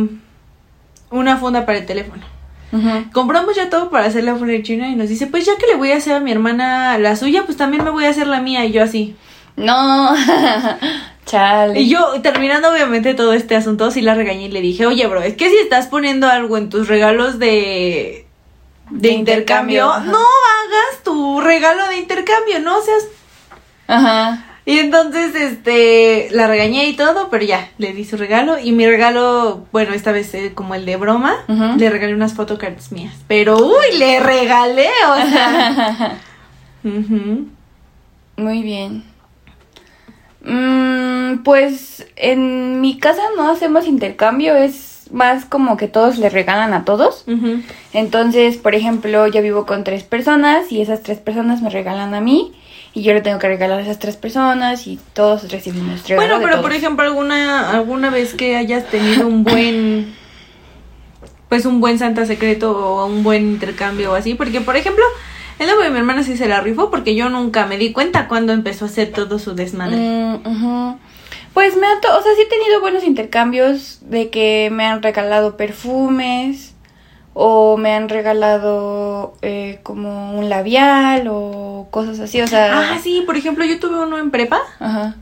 una 1.10 1.36
funda 1.36 1.66
para 1.66 1.80
el 1.80 1.86
teléfono. 1.86 2.24
Compramos 3.12 3.58
ya 3.58 3.70
todo 3.70 3.90
para 3.90 4.06
hacer 4.06 4.24
la 4.24 4.34
bullet 4.34 4.64
journal 4.64 4.92
y 4.92 4.96
nos 4.96 5.10
dice, 5.10 5.28
pues 5.28 5.46
ya 5.46 5.58
que 5.58 5.68
le 5.68 5.76
voy 5.76 5.92
a 5.92 5.98
hacer 5.98 6.14
a 6.14 6.22
mi 6.22 6.32
hermana 6.32 6.98
la 7.00 7.18
suya, 7.18 7.44
pues 7.46 7.58
también 7.58 7.84
me 7.84 7.90
voy 7.90 8.06
a 8.06 8.10
hacer 8.12 8.28
la 8.28 8.40
mía. 8.40 8.64
Y 8.64 8.72
yo 8.72 8.82
así. 8.82 9.18
No. 9.58 10.16
Chale. 11.26 11.80
Y 11.80 11.90
yo, 11.90 12.22
terminando 12.22 12.72
obviamente 12.72 13.14
todo 13.14 13.34
este 13.34 13.56
asunto, 13.56 13.92
sí 13.92 14.02
la 14.02 14.16
regañé 14.16 14.46
y 14.46 14.52
le 14.52 14.62
dije, 14.62 14.86
oye, 14.86 15.06
bro, 15.08 15.22
es 15.22 15.36
que 15.36 15.50
si 15.50 15.58
estás 15.58 15.88
poniendo 15.88 16.28
algo 16.28 16.58
en 16.58 16.70
tus 16.70 16.88
regalos 16.88 17.40
de, 17.40 18.26
de, 18.90 19.10
De 19.10 19.14
intercambio, 19.14 19.86
no 19.86 20.18
hagas 20.18 21.04
tu 21.04 21.40
regalo 21.42 21.88
de 21.90 21.98
intercambio, 21.98 22.60
no 22.60 22.82
seas... 22.82 23.08
Ajá. 23.88 24.46
Y 24.64 24.78
entonces, 24.78 25.34
este, 25.34 26.30
la 26.32 26.48
regañé 26.48 26.88
y 26.88 26.96
todo, 26.96 27.30
pero 27.30 27.44
ya, 27.44 27.72
le 27.78 27.94
di 27.94 28.06
su 28.06 28.16
regalo. 28.16 28.60
Y 28.60 28.72
mi 28.74 28.86
regalo, 28.86 29.66
bueno, 29.72 29.94
esta 29.94 30.12
vez 30.12 30.34
eh, 30.36 30.54
como 30.54 30.76
el 30.76 30.86
de 30.86 30.98
broma, 30.98 31.36
le 31.78 31.90
regalé 31.90 32.14
unas 32.14 32.36
photocards 32.36 32.92
mías. 32.92 33.14
Pero, 33.28 33.58
uy, 33.58 33.98
le 33.98 34.20
regalé, 34.20 34.90
o 35.10 35.30
sea... 35.30 36.20
Ujú. 36.84 37.48
Muy 38.38 38.62
bien. 38.62 39.04
Mm, 40.44 41.44
pues 41.44 42.06
en 42.16 42.82
mi 42.82 42.98
casa 42.98 43.22
no 43.38 43.50
hacemos 43.52 43.88
intercambio, 43.88 44.56
es 44.56 45.08
más 45.12 45.46
como 45.46 45.78
que 45.78 45.88
todos 45.88 46.18
le 46.18 46.30
regalan 46.30 46.74
a 46.74 46.86
todos. 46.86 47.26
Entonces, 47.94 48.58
por 48.58 48.76
ejemplo, 48.76 49.28
yo 49.28 49.42
vivo 49.42 49.66
con 49.66 49.84
tres 49.84 50.04
personas 50.04 50.72
y 50.72 50.82
esas 50.82 51.02
tres 51.04 51.20
personas 51.20 51.62
me 51.62 51.70
regalan 51.70 52.14
a 52.14 52.22
mí 52.22 52.54
y 52.94 53.04
yo 53.04 53.14
le 53.14 53.22
tengo 53.22 53.40
que 53.40 53.48
regalar 53.48 53.80
a 53.80 53.82
esas 53.84 54.00
tres 54.00 54.16
personas 54.18 54.88
y 54.88 55.00
todos 55.14 55.50
recibimos 55.52 56.08
regalo 56.08 56.22
Bueno, 56.28 56.40
de 56.40 56.44
pero 56.44 56.52
todos. 56.56 56.64
por 56.66 56.74
ejemplo, 56.74 57.06
alguna 57.06 57.72
alguna 57.72 58.10
vez 58.10 58.34
que 58.34 58.56
hayas 58.56 58.86
tenido 58.88 59.28
un 59.28 59.44
buen 59.44 60.14
pues 61.50 61.66
un 61.66 61.82
buen 61.82 62.00
Santa 62.00 62.26
secreto 62.26 62.72
o 62.72 63.06
un 63.06 63.24
buen 63.24 63.44
intercambio 63.44 64.12
o 64.14 64.16
así, 64.16 64.36
porque 64.36 64.62
por 64.62 64.78
ejemplo, 64.78 65.04
el 65.62 65.68
novio 65.68 65.84
de 65.84 65.90
mi 65.92 66.00
hermana 66.00 66.24
sí 66.24 66.38
se 66.38 66.48
la 66.48 66.60
rifó 66.60 66.90
porque 66.90 67.14
yo 67.16 67.30
nunca 67.30 67.68
me 67.68 67.78
di 67.78 67.92
cuenta 67.92 68.28
cuando 68.28 68.52
empezó 68.52 68.86
a 68.86 68.88
hacer 68.88 69.12
todo 69.12 69.38
su 69.38 69.54
desmadre. 69.54 69.96
Mm. 69.96 70.96
Pues 71.54 71.78
me 71.78 71.86
ha, 71.86 71.94
o 71.94 72.24
sea, 72.24 72.36
sí 72.36 72.42
he 72.42 72.46
tenido 72.46 72.82
buenos 72.82 73.04
intercambios 73.04 74.00
de 74.02 74.30
que 74.30 74.70
me 74.72 74.86
han 74.86 75.04
regalado 75.04 75.58
perfumes 75.58 76.74
o 77.34 77.78
me 77.78 77.94
han 77.94 78.10
regalado 78.10 79.36
eh, 79.42 79.80
como 79.84 80.38
un 80.38 80.50
labial 80.50 81.28
o 81.30 81.88
cosas 81.92 82.20
así, 82.20 82.42
o 82.42 82.48
sea... 82.48 82.94
Ah, 82.94 83.00
sí, 83.02 83.24
por 83.26 83.38
ejemplo, 83.38 83.64
yo 83.64 83.80
tuve 83.80 84.00
uno 84.00 84.18
en 84.18 84.32
prepa, 84.32 84.62
Ajá. 84.80 85.16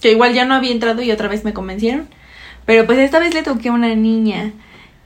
que 0.00 0.12
igual 0.12 0.32
ya 0.32 0.44
no 0.44 0.54
había 0.54 0.72
entrado 0.72 1.02
y 1.02 1.10
otra 1.10 1.28
vez 1.28 1.44
me 1.44 1.52
convencieron, 1.52 2.08
pero 2.64 2.86
pues 2.86 2.98
esta 2.98 3.18
vez 3.18 3.34
le 3.34 3.42
toqué 3.42 3.68
a 3.68 3.72
una 3.72 3.94
niña. 3.94 4.52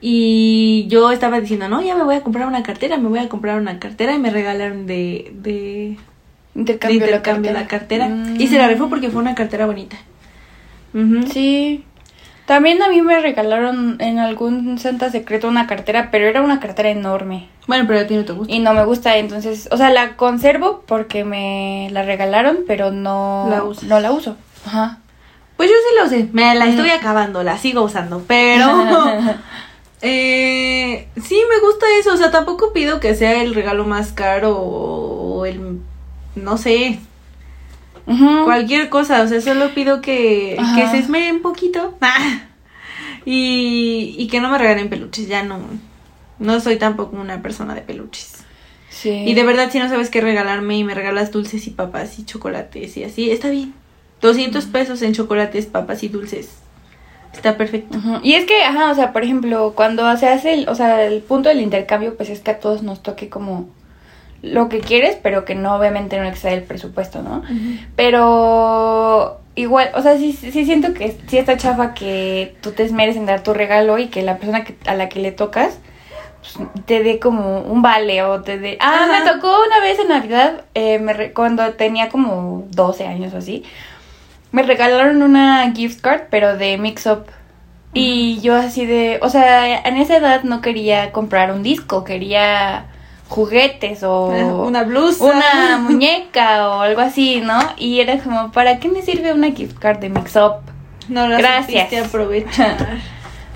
Y 0.01 0.87
yo 0.87 1.11
estaba 1.11 1.39
diciendo, 1.39 1.69
no, 1.69 1.81
ya 1.81 1.95
me 1.95 2.03
voy 2.03 2.15
a 2.15 2.21
comprar 2.21 2.47
una 2.47 2.63
cartera, 2.63 2.97
me 2.97 3.07
voy 3.07 3.19
a 3.19 3.29
comprar 3.29 3.59
una 3.59 3.79
cartera 3.79 4.15
y 4.15 4.19
me 4.19 4.31
regalaron 4.31 4.87
de, 4.87 5.31
de, 5.35 5.97
Intercambio, 6.55 6.99
de 6.99 7.05
intercambio 7.05 7.53
la 7.53 7.67
cartera. 7.67 8.09
Y 8.37 8.47
se 8.47 8.57
la 8.57 8.67
rifó 8.67 8.89
porque 8.89 9.09
fue 9.09 9.21
una 9.21 9.35
cartera 9.35 9.67
bonita. 9.67 9.97
Sí. 11.31 11.85
También 12.45 12.81
a 12.81 12.89
mí 12.89 13.01
me 13.01 13.19
regalaron 13.21 13.95
en 13.99 14.19
algún 14.19 14.77
Santa 14.79 15.09
Secreto 15.09 15.47
una 15.47 15.67
cartera, 15.67 16.09
pero 16.11 16.25
era 16.25 16.41
una 16.41 16.59
cartera 16.59 16.89
enorme. 16.89 17.47
Bueno, 17.67 17.85
pero 17.87 17.99
a 17.99 18.07
ti 18.07 18.15
no 18.15 18.25
te 18.25 18.33
gusta. 18.33 18.53
Y 18.53 18.59
no 18.59 18.73
me 18.73 18.83
gusta, 18.83 19.17
entonces, 19.17 19.69
o 19.71 19.77
sea, 19.77 19.89
la 19.91 20.17
conservo 20.17 20.83
porque 20.85 21.23
me 21.23 21.87
la 21.91 22.03
regalaron, 22.03 22.59
pero 22.67 22.91
no 22.91 23.47
La 23.49 23.63
usas. 23.63 23.83
no 23.83 23.99
la 23.99 24.11
uso. 24.11 24.35
Ajá. 24.65 24.97
Pues 25.55 25.69
yo 25.69 25.75
sí 25.75 26.03
lo 26.03 26.09
sé. 26.09 26.29
Me 26.33 26.55
la 26.55 26.65
estoy 26.65 26.89
acabando, 26.89 27.43
la 27.43 27.57
sigo 27.57 27.83
usando. 27.83 28.23
Pero. 28.27 28.65
eh, 30.01 31.07
sí, 31.23 31.41
me 31.49 31.59
gusta 31.59 31.85
eso. 31.99 32.13
O 32.13 32.17
sea, 32.17 32.31
tampoco 32.31 32.73
pido 32.73 32.99
que 32.99 33.15
sea 33.15 33.41
el 33.41 33.53
regalo 33.55 33.85
más 33.85 34.11
caro 34.11 34.57
o 34.57 35.45
el. 35.45 35.79
No 36.35 36.57
sé. 36.57 36.99
Cualquier 38.45 38.89
cosa. 38.89 39.21
O 39.21 39.27
sea, 39.27 39.41
solo 39.41 39.73
pido 39.73 40.01
que, 40.01 40.55
Ajá. 40.59 40.75
que 40.75 40.87
se 40.89 40.97
esmeren 40.99 41.35
un 41.37 41.41
poquito. 41.41 41.97
y, 43.25 44.15
y 44.17 44.27
que 44.27 44.41
no 44.41 44.49
me 44.49 44.57
regalen 44.57 44.89
peluches. 44.89 45.27
Ya 45.27 45.43
no. 45.43 45.59
No 46.39 46.59
soy 46.59 46.77
tampoco 46.77 47.15
una 47.17 47.41
persona 47.41 47.75
de 47.75 47.81
peluches. 47.81 48.43
Sí. 48.89 49.09
Y 49.09 49.33
de 49.35 49.43
verdad, 49.43 49.71
si 49.71 49.79
no 49.79 49.87
sabes 49.87 50.09
qué 50.09 50.21
regalarme 50.21 50.77
y 50.77 50.83
me 50.83 50.95
regalas 50.95 51.31
dulces 51.31 51.65
y 51.67 51.69
papas 51.71 52.19
y 52.19 52.25
chocolates 52.25 52.97
y 52.97 53.03
así, 53.03 53.31
está 53.31 53.49
bien. 53.49 53.73
200 54.21 54.65
pesos 54.65 55.01
en 55.01 55.13
chocolates, 55.13 55.65
papas 55.65 56.03
y 56.03 56.09
dulces. 56.09 56.60
Está 57.33 57.57
perfecto. 57.57 57.97
Y 58.23 58.33
es 58.33 58.45
que, 58.45 58.63
ajá, 58.63 58.91
o 58.91 58.95
sea, 58.95 59.13
por 59.13 59.23
ejemplo, 59.23 59.73
cuando 59.75 60.15
se 60.17 60.27
hace, 60.27 60.53
el, 60.53 60.69
o 60.69 60.75
sea, 60.75 61.03
el 61.05 61.21
punto 61.21 61.49
del 61.49 61.61
intercambio, 61.61 62.15
pues 62.17 62.29
es 62.29 62.39
que 62.41 62.51
a 62.51 62.59
todos 62.59 62.83
nos 62.83 63.01
toque 63.01 63.29
como 63.29 63.67
lo 64.41 64.69
que 64.69 64.79
quieres, 64.79 65.17
pero 65.21 65.45
que 65.45 65.55
no, 65.55 65.75
obviamente, 65.75 66.17
no 66.19 66.25
excede 66.27 66.53
el 66.55 66.63
presupuesto, 66.63 67.21
¿no? 67.21 67.43
Pero 67.95 69.39
igual, 69.55 69.91
o 69.95 70.01
sea, 70.01 70.17
sí, 70.17 70.33
sí 70.33 70.65
siento 70.65 70.93
que 70.93 71.17
sí 71.27 71.37
está 71.37 71.57
chafa 71.57 71.93
que 71.93 72.55
tú 72.61 72.71
te 72.71 72.83
esmeres 72.83 73.15
en 73.15 73.25
dar 73.25 73.43
tu 73.43 73.53
regalo 73.53 73.97
y 73.99 74.07
que 74.07 74.21
la 74.23 74.37
persona 74.37 74.63
que, 74.63 74.75
a 74.85 74.95
la 74.95 75.09
que 75.09 75.19
le 75.19 75.31
tocas 75.31 75.77
pues, 76.41 76.67
te 76.85 77.03
dé 77.03 77.19
como 77.19 77.59
un 77.61 77.81
vale 77.81 78.23
o 78.23 78.41
te 78.41 78.57
dé... 78.57 78.77
Ah, 78.81 79.05
Ajá. 79.09 79.23
me 79.23 79.31
tocó 79.31 79.55
una 79.65 79.79
vez 79.79 79.99
en 79.99 80.07
Navidad, 80.09 80.61
eh, 80.73 80.99
me 80.99 81.13
re- 81.13 81.33
cuando 81.33 81.73
tenía 81.73 82.09
como 82.09 82.65
12 82.71 83.05
años 83.05 83.33
o 83.33 83.37
así, 83.37 83.63
me 84.51 84.63
regalaron 84.63 85.21
una 85.21 85.71
gift 85.73 86.01
card, 86.01 86.23
pero 86.29 86.57
de 86.57 86.77
Mix 86.77 87.05
Up. 87.05 87.25
Y 87.93 88.39
yo 88.41 88.55
así 88.55 88.85
de, 88.85 89.19
o 89.21 89.29
sea, 89.29 89.81
en 89.81 89.97
esa 89.97 90.15
edad 90.17 90.43
no 90.43 90.61
quería 90.61 91.11
comprar 91.11 91.51
un 91.51 91.61
disco, 91.61 92.03
quería 92.05 92.85
juguetes 93.27 94.03
o 94.03 94.27
Una 94.67 94.83
blusa. 94.83 95.23
una 95.23 95.77
muñeca 95.81 96.69
o 96.69 96.81
algo 96.81 97.01
así, 97.01 97.41
¿no? 97.41 97.59
Y 97.77 97.99
era 97.99 98.17
como, 98.19 98.51
¿para 98.51 98.79
qué 98.79 98.87
me 98.89 99.01
sirve 99.01 99.33
una 99.33 99.51
gift 99.51 99.77
card 99.79 99.99
de 99.99 100.09
Mix 100.09 100.35
Up? 100.35 100.61
No 101.09 101.27
la 101.27 101.37
Gracias. 101.37 102.05
aprovechar. 102.05 102.77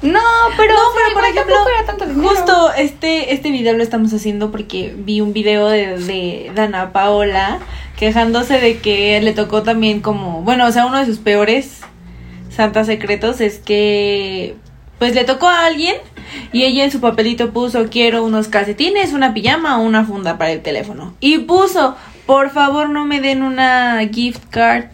No, 0.02 0.22
pero, 0.58 0.74
no, 0.74 0.80
pero 0.94 1.14
por 1.14 1.26
ejemplo, 1.26 1.56
era 1.78 1.86
tanto 1.86 2.06
justo 2.14 2.72
este, 2.74 3.34
este 3.34 3.50
video 3.50 3.74
lo 3.76 3.82
estamos 3.82 4.14
haciendo 4.14 4.52
porque 4.52 4.94
vi 4.98 5.22
un 5.22 5.34
video 5.34 5.68
de, 5.68 5.98
de 5.98 6.52
Dana 6.54 6.92
Paola 6.92 7.60
quejándose 7.96 8.60
de 8.60 8.80
que 8.80 9.20
le 9.22 9.34
tocó 9.34 9.64
también 9.64 10.02
como, 10.02 10.42
bueno, 10.42 10.68
o 10.68 10.72
sea, 10.72 10.86
uno 10.86 11.00
de 11.00 11.06
sus 11.06 11.20
peores 11.20 11.82
santas 12.50 12.88
secretos 12.88 13.42
es 13.42 13.60
que 13.60 14.56
pues 15.00 15.14
le 15.14 15.24
tocó 15.24 15.48
a 15.48 15.66
alguien 15.66 15.96
y 16.52 16.64
ella 16.64 16.84
en 16.84 16.92
su 16.92 17.00
papelito 17.00 17.52
puso 17.52 17.90
quiero 17.90 18.24
unos 18.24 18.48
calcetines, 18.48 19.14
una 19.14 19.34
pijama 19.34 19.80
o 19.80 19.84
una 19.84 20.06
funda 20.06 20.38
para 20.38 20.52
el 20.52 20.62
teléfono. 20.62 21.16
Y 21.20 21.40
puso, 21.40 21.96
por 22.26 22.50
favor 22.52 22.90
no 22.90 23.06
me 23.06 23.22
den 23.22 23.44
una 23.44 24.00
gift 24.12 24.44
card. 24.50 24.86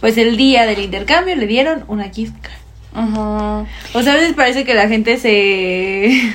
Pues 0.00 0.18
el 0.18 0.36
día 0.36 0.66
del 0.66 0.80
intercambio 0.80 1.34
le 1.36 1.46
dieron 1.46 1.84
una 1.88 2.10
gift 2.10 2.34
card. 2.40 2.63
Ujú. 2.94 3.66
O 3.94 4.02
sea, 4.02 4.12
a 4.12 4.16
veces 4.16 4.34
parece 4.34 4.64
que 4.64 4.74
la 4.74 4.88
gente 4.88 5.16
se 5.18 6.34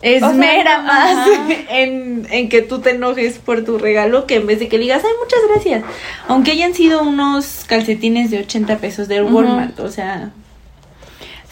esmera 0.00 0.78
O 0.78 0.82
sea, 0.82 0.82
más 0.82 1.28
ajá. 1.28 1.46
en, 1.70 2.26
en 2.30 2.48
que 2.48 2.62
tú 2.62 2.80
te 2.80 2.90
enojes 2.90 3.38
por 3.38 3.64
tu 3.64 3.78
regalo 3.78 4.26
que 4.26 4.36
en 4.36 4.46
vez 4.46 4.58
de 4.58 4.68
que 4.68 4.76
le 4.78 4.84
digas, 4.84 5.02
ay, 5.04 5.12
muchas 5.22 5.40
gracias. 5.48 5.84
Aunque 6.28 6.52
hayan 6.52 6.74
sido 6.74 7.02
unos 7.02 7.64
calcetines 7.66 8.30
de 8.30 8.38
80 8.40 8.78
pesos 8.78 9.08
de 9.08 9.22
Ujú. 9.22 9.36
Walmart, 9.36 9.78
o 9.80 9.88
sea, 9.90 10.30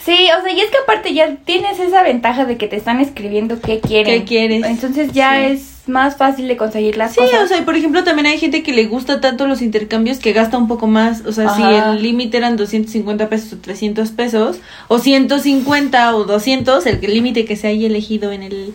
Sí, 0.03 0.29
o 0.37 0.43
sea, 0.43 0.51
y 0.51 0.59
es 0.61 0.71
que 0.71 0.79
aparte 0.79 1.13
ya 1.13 1.37
tienes 1.45 1.79
esa 1.79 2.03
ventaja 2.03 2.47
de 2.47 2.57
que 2.57 2.67
te 2.67 2.77
están 2.77 3.01
escribiendo 3.01 3.61
qué 3.61 3.81
quieren. 3.81 4.21
¿Qué 4.21 4.25
quieres? 4.27 4.65
Entonces 4.65 5.13
ya 5.13 5.35
Sí. 5.47 5.53
es 5.53 5.70
más 5.87 6.17
fácil 6.17 6.47
de 6.49 6.57
conseguir 6.57 6.97
las 6.97 7.15
Sí, 7.15 7.21
cosas. 7.21 7.45
o 7.45 7.47
sea, 7.49 7.65
por 7.65 7.75
ejemplo, 7.77 8.05
también 8.05 8.27
hay 8.27 8.39
gente 8.39 8.63
que 8.63 8.73
le 8.73 8.87
gusta 8.87 9.21
tanto 9.21 9.47
los 9.47 9.63
intercambios 9.63 10.19
que 10.19 10.33
gasta 10.33 10.59
un 10.59 10.69
poco 10.69 10.87
más. 10.87 11.25
O 11.27 11.33
sea, 11.33 11.55
si 11.57 11.63
el 11.63 12.03
límite 12.03 12.37
eran 12.37 12.57
250 12.57 13.29
pesos 13.29 13.53
o 13.55 13.57
300 13.59 14.11
pesos, 14.11 14.59
o 14.89 14.99
150 14.99 16.15
o 16.17 16.25
200, 16.25 16.87
el 16.87 17.01
límite 17.01 17.45
que 17.45 17.57
se 17.57 17.69
haya 17.69 17.87
elegido 17.87 18.33
en 18.33 18.43
el, 18.43 18.75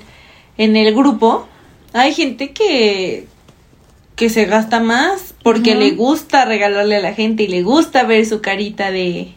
en 0.57 0.75
el 0.75 0.93
grupo, 0.95 1.47
hay 1.93 2.13
gente 2.13 2.51
que, 2.51 3.27
que 4.15 4.29
se 4.29 4.45
gasta 4.45 4.79
más 4.79 5.33
porque 5.43 5.75
le 5.75 5.91
gusta 5.91 6.45
regalarle 6.45 6.95
a 6.97 7.01
la 7.01 7.13
gente 7.13 7.43
y 7.43 7.47
le 7.47 7.61
gusta 7.61 8.03
ver 8.03 8.25
su 8.25 8.41
carita 8.41 8.91
de 8.91 9.33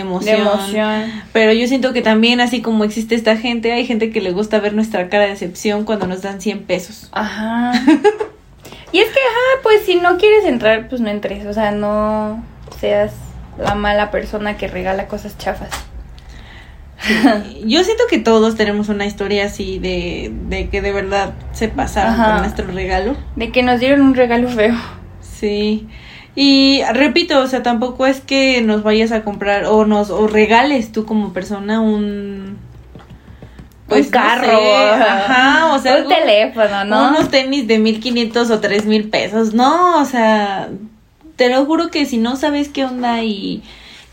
emoción. 0.00 0.36
de 0.36 0.42
emoción. 0.42 1.22
Pero 1.32 1.52
yo 1.52 1.66
siento 1.66 1.92
que 1.92 2.02
también, 2.02 2.40
así 2.40 2.62
como 2.62 2.84
existe 2.84 3.14
esta 3.14 3.36
gente, 3.36 3.72
hay 3.72 3.86
gente 3.86 4.10
que 4.10 4.20
le 4.20 4.32
gusta 4.32 4.60
ver 4.60 4.74
nuestra 4.74 5.08
cara 5.08 5.24
de 5.24 5.30
decepción 5.30 5.84
cuando 5.84 6.06
nos 6.06 6.22
dan 6.22 6.40
100 6.40 6.64
pesos. 6.64 7.08
Ajá. 7.12 7.72
y 8.92 8.98
es 8.98 9.08
que, 9.08 9.20
ajá, 9.20 9.62
pues 9.62 9.82
si 9.84 9.96
no 9.96 10.16
quieres 10.18 10.44
entrar, 10.44 10.88
pues 10.88 11.00
no 11.00 11.10
entres. 11.10 11.46
O 11.46 11.52
sea, 11.52 11.70
no 11.72 12.44
seas 12.80 13.12
la 13.58 13.74
mala 13.74 14.10
persona 14.10 14.56
que 14.56 14.68
regala 14.68 15.06
cosas 15.06 15.36
chafas. 15.38 15.70
Yo 17.64 17.82
siento 17.82 18.04
que 18.08 18.18
todos 18.18 18.56
tenemos 18.56 18.88
una 18.88 19.06
historia 19.06 19.46
así 19.46 19.78
de, 19.78 20.32
de 20.48 20.68
que 20.68 20.80
de 20.80 20.92
verdad 20.92 21.32
se 21.52 21.68
pasaron 21.68 22.14
Ajá. 22.14 22.32
con 22.32 22.42
nuestro 22.42 22.66
regalo. 22.68 23.16
De 23.36 23.50
que 23.50 23.62
nos 23.62 23.80
dieron 23.80 24.02
un 24.02 24.14
regalo 24.14 24.48
feo. 24.48 24.74
Sí. 25.20 25.88
Y 26.34 26.82
repito, 26.94 27.40
o 27.40 27.46
sea, 27.46 27.62
tampoco 27.62 28.06
es 28.06 28.20
que 28.20 28.62
nos 28.62 28.82
vayas 28.82 29.12
a 29.12 29.22
comprar 29.22 29.66
o 29.66 29.84
nos 29.84 30.10
o 30.10 30.26
regales 30.26 30.90
tú 30.92 31.04
como 31.04 31.32
persona 31.34 31.80
un 31.80 32.56
pues, 33.86 34.06
un 34.06 34.12
no 34.12 34.18
carro. 34.18 34.46
sé, 34.46 34.74
ajá, 34.76 35.74
o 35.74 35.78
sea, 35.78 35.92
un 35.96 35.98
algo- 36.04 36.08
teléfono, 36.14 36.84
¿no? 36.86 37.08
unos 37.10 37.30
tenis 37.30 37.66
de 37.66 37.78
1500 37.78 38.50
o 38.50 38.60
3000 38.60 39.10
pesos. 39.10 39.52
No, 39.52 40.00
o 40.00 40.04
sea, 40.06 40.70
te 41.36 41.50
lo 41.50 41.64
juro 41.66 41.90
que 41.90 42.06
si 42.06 42.16
no 42.16 42.36
sabes 42.36 42.70
qué 42.70 42.84
onda 42.86 43.22
y, 43.22 43.62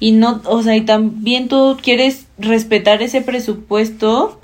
y 0.02 0.12
no, 0.12 0.42
o 0.46 0.62
sea, 0.62 0.76
y 0.76 0.82
también 0.82 1.48
tú 1.48 1.78
quieres 1.82 2.26
respetar 2.38 3.02
ese 3.02 3.22
presupuesto, 3.22 4.42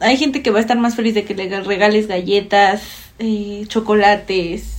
hay 0.00 0.18
gente 0.18 0.42
que 0.42 0.50
va 0.50 0.58
a 0.58 0.62
estar 0.62 0.76
más 0.78 0.94
feliz 0.96 1.14
de 1.14 1.24
que 1.24 1.34
le 1.34 1.48
regales 1.62 2.06
galletas, 2.06 2.82
eh, 3.18 3.64
chocolates 3.68 4.73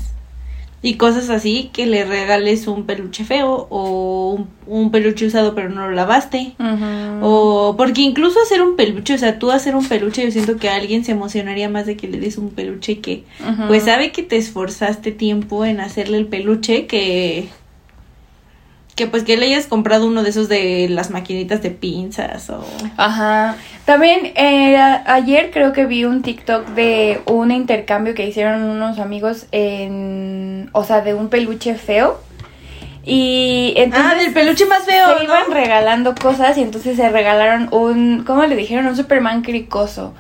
y 0.86 0.98
cosas 0.98 1.32
así, 1.32 1.72
que 1.74 1.88
le 1.88 2.06
regales 2.06 2.68
un 2.68 2.86
peluche 2.86 3.24
feo 3.24 3.66
o 3.72 4.34
un, 4.34 4.50
un 4.68 4.92
peluche 4.92 5.26
usado 5.26 5.56
pero 5.56 5.70
no 5.70 5.88
lo 5.88 5.96
lavaste. 5.96 6.54
O 7.24 7.74
porque 7.76 8.02
incluso 8.02 8.40
hacer 8.40 8.62
un 8.62 8.76
peluche, 8.76 9.16
o 9.16 9.18
sea, 9.18 9.40
tú 9.40 9.50
hacer 9.50 9.76
un 9.76 9.88
peluche, 9.88 10.24
yo 10.24 10.30
siento 10.30 10.58
que 10.58 10.70
alguien 10.70 11.04
se 11.04 11.14
emocionaría 11.14 11.70
más 11.70 11.88
de 11.88 11.98
que 11.98 12.08
le 12.08 12.20
des 12.20 12.38
un 12.38 12.52
peluche 12.52 13.00
que 13.00 13.24
pues 13.68 13.86
sabe 13.86 14.12
que 14.12 14.22
te 14.22 14.38
esforzaste 14.38 15.12
tiempo 15.12 15.66
en 15.66 15.80
hacerle 15.80 16.20
el 16.20 16.28
peluche 16.28 16.86
que 16.86 17.50
que 18.96 19.08
pues 19.08 19.24
que 19.24 19.38
le 19.38 19.48
hayas 19.48 19.66
comprado 19.66 20.06
uno 20.06 20.22
de 20.22 20.30
esos 20.30 20.50
de 20.50 20.88
las 20.88 21.10
maquinitas 21.10 21.64
de 21.64 21.72
pinzas 21.72 22.52
o 22.52 22.64
Ajá. 22.96 23.58
También 23.86 24.32
eh, 24.36 24.76
ayer 25.06 25.52
creo 25.52 25.72
que 25.72 25.86
vi 25.86 26.06
un 26.06 26.24
TikTok 26.24 26.68
de 26.70 27.22
un 27.28 27.52
intercambio 27.52 28.16
que 28.16 28.26
hicieron 28.26 28.64
unos 28.64 28.98
amigos 28.98 29.46
en, 29.52 30.70
o 30.72 30.84
sea, 30.84 31.02
de 31.02 31.14
un 31.14 31.30
peluche 31.30 31.76
feo. 31.76 32.20
Y 33.04 33.76
entonces 33.78 34.12
Ah, 34.12 34.16
del 34.16 34.34
peluche 34.34 34.66
más 34.66 34.84
feo, 34.84 35.10
se 35.10 35.16
¿no? 35.16 35.24
iban 35.24 35.52
regalando 35.52 36.16
cosas 36.16 36.58
y 36.58 36.64
entonces 36.64 36.98
se 36.98 37.08
regalaron 37.10 37.70
un, 37.72 38.24
¿cómo 38.26 38.44
le 38.48 38.56
dijeron? 38.56 38.88
Un 38.88 38.96
Superman 38.96 39.44
cricoso. 39.44 40.16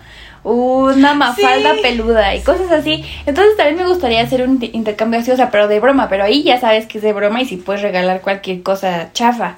Una 0.48 1.16
mafalda 1.16 1.74
Sí. 1.74 1.82
peluda 1.82 2.36
y 2.36 2.42
cosas 2.44 2.72
así. 2.72 3.04
Entonces 3.26 3.58
también 3.58 3.78
me 3.78 3.88
gustaría 3.88 4.22
hacer 4.22 4.44
un 4.44 4.52
inter- 4.52 4.76
intercambio 4.76 5.20
así, 5.20 5.32
o 5.32 5.36
sea, 5.36 5.50
pero 5.50 5.68
de 5.68 5.80
broma. 5.80 6.08
Pero 6.08 6.24
ahí 6.24 6.44
ya 6.44 6.60
sabes 6.60 6.86
que 6.86 7.00
es 7.00 7.04
de 7.04 7.14
broma 7.14 7.42
y 7.42 7.46
si 7.46 7.58
puedes 7.58 7.82
regalar 7.82 8.22
cualquier 8.22 8.62
cosa 8.62 9.10
chafa. 9.14 9.56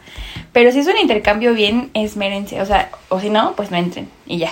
Pero 0.53 0.71
si 0.71 0.79
es 0.79 0.87
un 0.87 0.97
intercambio 0.97 1.53
bien, 1.53 1.91
esmérense. 1.93 2.61
O 2.61 2.65
sea, 2.65 2.89
o 3.09 3.19
si 3.19 3.29
no, 3.29 3.53
pues 3.57 3.69
no 3.69 3.77
entren 3.77 4.09
y 4.25 4.37
ya. 4.39 4.51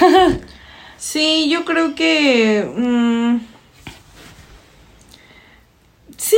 Sí, 1.00 1.48
yo 1.48 1.64
creo 1.64 1.94
que 1.94 2.68
mm, 2.76 3.36
sí, 6.16 6.36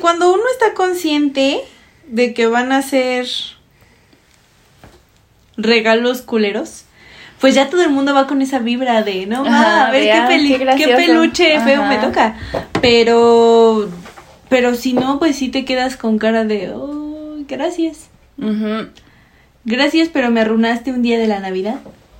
cuando 0.00 0.32
uno 0.32 0.42
está 0.52 0.72
consciente 0.74 1.60
de 2.06 2.32
que 2.32 2.46
van 2.46 2.72
a 2.72 2.80
ser 2.80 3.26
regalos 5.58 6.22
culeros, 6.22 6.84
pues 7.40 7.54
ya 7.54 7.68
todo 7.70 7.82
el 7.82 7.90
mundo 7.90 8.14
va 8.14 8.26
con 8.26 8.42
esa 8.42 8.58
vibra 8.58 9.02
de, 9.02 9.26
no, 9.26 9.44
ma, 9.44 9.60
Ajá, 9.60 9.86
a 9.86 9.90
ver 9.90 10.02
qué, 10.02 10.08
peli- 10.28 10.48
qué 10.76 10.86
peluche 11.06 11.60
feo 11.60 11.84
me 11.84 11.96
toca. 11.98 12.36
Pero, 12.80 13.88
pero 14.48 14.74
si 14.74 14.92
no, 14.92 15.18
pues 15.18 15.36
sí 15.36 15.48
te 15.48 15.64
quedas 15.64 15.96
con 15.96 16.18
cara 16.18 16.44
de, 16.44 16.70
oh, 16.74 17.36
gracias. 17.48 18.08
Gracias, 19.64 20.08
pero 20.12 20.30
me 20.30 20.40
arruinaste 20.40 20.92
un 20.92 21.02
día 21.02 21.18
de 21.18 21.26
la 21.26 21.40
Navidad, 21.40 21.76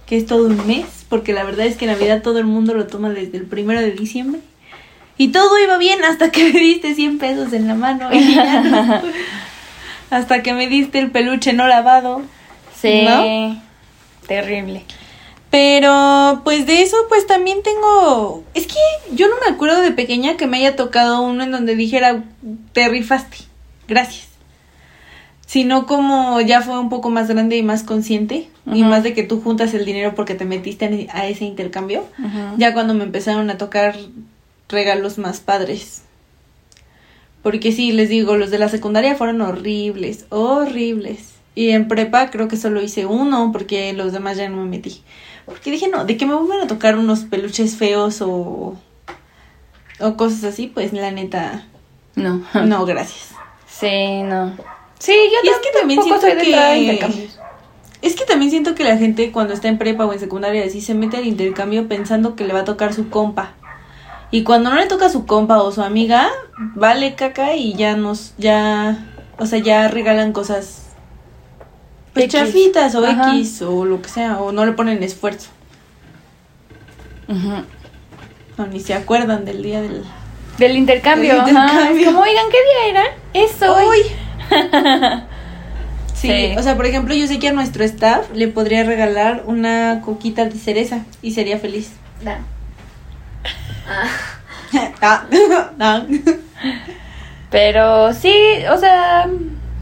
que 0.06 0.16
es 0.16 0.26
todo 0.26 0.46
un 0.46 0.66
mes, 0.66 0.84
porque 1.08 1.32
la 1.32 1.44
verdad 1.44 1.66
es 1.66 1.76
que 1.76 1.86
Navidad 1.86 2.22
todo 2.22 2.38
el 2.38 2.44
mundo 2.44 2.74
lo 2.74 2.86
toma 2.86 3.08
desde 3.10 3.38
el 3.38 3.44
primero 3.46 3.80
de 3.80 3.92
diciembre. 3.92 4.40
Y 5.16 5.28
todo 5.28 5.58
iba 5.58 5.78
bien 5.78 6.04
hasta 6.04 6.30
que 6.30 6.44
me 6.52 6.58
diste 6.60 6.94
100 6.94 7.18
pesos 7.18 7.52
en 7.52 7.66
la 7.66 7.74
mano. 7.74 8.08
y 8.12 8.34
ya 8.34 8.60
no- 8.60 9.02
hasta 10.10 10.42
que 10.42 10.52
me 10.52 10.68
diste 10.68 10.98
el 10.98 11.10
peluche 11.10 11.52
no 11.52 11.66
lavado. 11.66 12.22
Sí. 12.80 13.02
¿No? 13.04 13.60
Terrible. 14.26 14.84
Pero 15.50 16.42
pues 16.44 16.66
de 16.66 16.82
eso 16.82 16.96
pues 17.08 17.26
también 17.26 17.62
tengo... 17.62 18.44
Es 18.54 18.66
que 18.66 18.74
yo 19.14 19.28
no 19.28 19.34
me 19.44 19.54
acuerdo 19.54 19.80
de 19.80 19.92
pequeña 19.92 20.36
que 20.36 20.46
me 20.46 20.58
haya 20.58 20.76
tocado 20.76 21.22
uno 21.22 21.42
en 21.42 21.50
donde 21.50 21.74
dijera, 21.74 22.22
te 22.74 22.88
rifaste, 22.88 23.38
gracias. 23.86 24.28
Sino 25.46 25.86
como 25.86 26.42
ya 26.42 26.60
fue 26.60 26.78
un 26.78 26.90
poco 26.90 27.08
más 27.08 27.28
grande 27.28 27.56
y 27.56 27.62
más 27.62 27.82
consciente. 27.82 28.48
Y 28.70 28.82
más 28.82 29.02
de 29.02 29.14
que 29.14 29.22
tú 29.22 29.40
juntas 29.40 29.72
el 29.72 29.86
dinero 29.86 30.14
porque 30.14 30.34
te 30.34 30.44
metiste 30.44 30.84
en- 30.84 31.08
a 31.10 31.26
ese 31.26 31.46
intercambio. 31.46 32.04
Ya 32.58 32.74
cuando 32.74 32.92
me 32.92 33.04
empezaron 33.04 33.48
a 33.48 33.56
tocar 33.56 33.96
regalos 34.68 35.16
más 35.16 35.40
padres. 35.40 36.02
Porque 37.42 37.72
sí, 37.72 37.92
les 37.92 38.10
digo, 38.10 38.36
los 38.36 38.50
de 38.50 38.58
la 38.58 38.68
secundaria 38.68 39.14
fueron 39.14 39.40
horribles, 39.40 40.26
horribles. 40.28 41.30
Y 41.58 41.70
en 41.72 41.88
prepa 41.88 42.30
creo 42.30 42.46
que 42.46 42.56
solo 42.56 42.80
hice 42.80 43.04
uno 43.04 43.50
porque 43.50 43.92
los 43.92 44.12
demás 44.12 44.36
ya 44.36 44.48
no 44.48 44.58
me 44.58 44.66
metí. 44.66 45.02
Porque 45.44 45.72
dije, 45.72 45.88
no, 45.88 46.04
de 46.04 46.16
que 46.16 46.24
me 46.24 46.36
vuelvan 46.36 46.60
a 46.60 46.68
tocar 46.68 46.96
unos 46.96 47.24
peluches 47.24 47.74
feos 47.74 48.22
o, 48.22 48.76
o 49.98 50.16
cosas 50.16 50.44
así, 50.44 50.68
pues 50.68 50.92
la 50.92 51.10
neta, 51.10 51.66
No. 52.14 52.44
no, 52.64 52.86
gracias. 52.86 53.30
Sí, 53.66 54.22
no. 54.22 54.56
Sí, 55.00 55.12
yo 55.32 55.38
Y 55.42 55.48
es 55.48 55.56
que 55.56 55.76
también 55.76 56.00
siento 56.00 56.20
soy 56.20 56.34
de 56.36 56.42
que-. 56.42 57.28
Es 58.02 58.14
que 58.14 58.24
también 58.24 58.52
siento 58.52 58.76
que 58.76 58.84
la 58.84 58.96
gente 58.96 59.32
cuando 59.32 59.52
está 59.52 59.66
en 59.66 59.78
prepa 59.78 60.06
o 60.06 60.12
en 60.12 60.20
secundaria 60.20 60.64
así 60.64 60.80
se 60.80 60.94
mete 60.94 61.16
al 61.16 61.26
intercambio 61.26 61.88
pensando 61.88 62.36
que 62.36 62.44
le 62.44 62.54
va 62.54 62.60
a 62.60 62.64
tocar 62.64 62.94
su 62.94 63.08
compa. 63.10 63.54
Y 64.30 64.44
cuando 64.44 64.70
no 64.70 64.76
le 64.76 64.86
toca 64.86 65.08
su 65.08 65.26
compa 65.26 65.60
o 65.60 65.72
su 65.72 65.82
amiga, 65.82 66.30
vale 66.76 67.16
caca 67.16 67.56
y 67.56 67.74
ya 67.74 67.96
nos, 67.96 68.34
ya, 68.38 69.08
o 69.40 69.46
sea, 69.46 69.58
ya 69.58 69.88
regalan 69.88 70.32
cosas 70.32 70.84
pues, 72.26 72.32
chafitas 72.32 72.94
o 72.94 73.04
Ajá. 73.04 73.34
X 73.36 73.62
o 73.62 73.84
lo 73.84 74.00
que 74.02 74.08
sea, 74.08 74.38
o 74.38 74.52
no 74.52 74.64
le 74.66 74.72
ponen 74.72 75.02
esfuerzo, 75.02 75.48
Ujú. 77.28 77.64
o 78.58 78.66
ni 78.66 78.80
se 78.80 78.94
acuerdan 78.94 79.44
del 79.44 79.62
día 79.62 79.80
del... 79.82 80.04
Del 80.58 80.76
intercambio, 80.76 81.34
Del 81.44 81.48
intercambio. 81.48 82.06
Como, 82.06 82.20
oigan, 82.22 82.46
¿qué 82.50 82.58
día 82.90 83.00
era? 83.00 83.04
Es 83.32 83.62
hoy. 83.62 83.98
Sí, 86.14 86.26
Sí. 86.26 86.54
o 86.58 86.62
sea, 86.64 86.74
por 86.74 86.84
ejemplo, 86.84 87.14
yo 87.14 87.28
sé 87.28 87.38
que 87.38 87.46
a 87.46 87.52
nuestro 87.52 87.84
staff 87.84 88.26
le 88.34 88.48
podría 88.48 88.82
regalar 88.82 89.44
una 89.46 90.00
coquita 90.04 90.46
de 90.46 90.58
cereza 90.58 91.04
y 91.22 91.30
sería 91.30 91.60
feliz. 91.60 91.92
No. 92.22 92.32
Ah, 95.00 95.24
ah. 95.78 96.02
Pero 97.50 98.12
sí, 98.14 98.34
o 98.68 98.76
sea, 98.78 99.28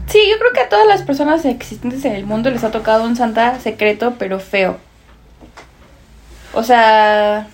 sí, 0.07 0.19
yo 0.29 0.37
creo 0.39 0.51
que 0.53 0.61
a 0.61 0.69
todas 0.69 0.87
las 0.87 1.03
personas 1.03 1.45
existentes 1.45 2.03
en 2.05 2.13
el 2.13 2.25
mundo 2.25 2.49
les 2.49 2.63
ha 2.63 2.71
tocado 2.71 3.03
un 3.03 3.15
Santa 3.15 3.59
secreto, 3.59 4.15
pero 4.17 4.39
feo. 4.39 4.77
O 6.53 6.63
sea, 6.63 7.47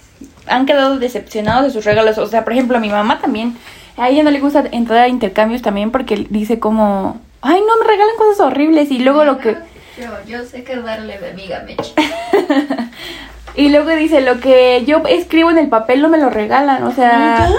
han 0.48 0.66
quedado 0.66 0.98
decepcionados 1.00 1.66
de 1.66 1.72
sus 1.72 1.86
regalos. 1.86 2.18
O 2.18 2.28
sea, 2.28 2.44
por 2.44 2.54
ejemplo, 2.54 2.78
a 2.78 2.80
mi 2.80 2.90
mamá 2.90 3.20
también. 3.20 3.58
A 3.98 4.10
ella 4.10 4.24
no 4.24 4.32
le 4.32 4.40
gusta 4.40 4.64
entrar 4.72 5.00
a 5.00 5.08
intercambios 5.08 5.62
también 5.62 5.92
porque 5.92 6.26
dice 6.30 6.60
como, 6.60 7.22
ay, 7.42 7.60
no, 7.60 7.78
me 7.78 7.88
regalan 7.88 8.16
cosas 8.18 8.40
horribles 8.40 8.90
y 8.92 9.00
luego 9.00 9.24
lo 9.24 9.38
que... 9.38 9.58
Yo, 9.96 10.10
yo 10.26 10.44
sé 10.44 10.64
que 10.64 10.76
darle 10.78 11.20
de 11.20 11.30
amiga 11.30 11.64
Meche. 11.68 11.94
Y 13.56 13.70
luego 13.70 13.90
dice, 13.92 14.22
lo 14.22 14.40
que 14.40 14.84
yo 14.86 15.04
escribo 15.08 15.52
en 15.52 15.60
el 15.60 15.70
papel 15.70 16.02
no 16.02 16.10
me 16.10 16.18
lo 16.18 16.30
regalan, 16.30 16.84
o 16.84 16.92
sea... 16.92 17.52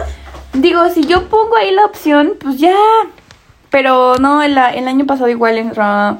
Digo, 0.53 0.89
si 0.89 1.05
yo 1.05 1.29
pongo 1.29 1.57
ahí 1.57 1.73
la 1.73 1.85
opción, 1.85 2.35
pues 2.41 2.59
ya. 2.59 2.77
Pero 3.75 4.15
no, 4.21 4.41
el, 4.41 4.57
el 4.57 4.87
año 4.87 5.05
pasado 5.05 5.29
igual 5.29 5.59
entró 5.59 5.83
a 5.83 6.19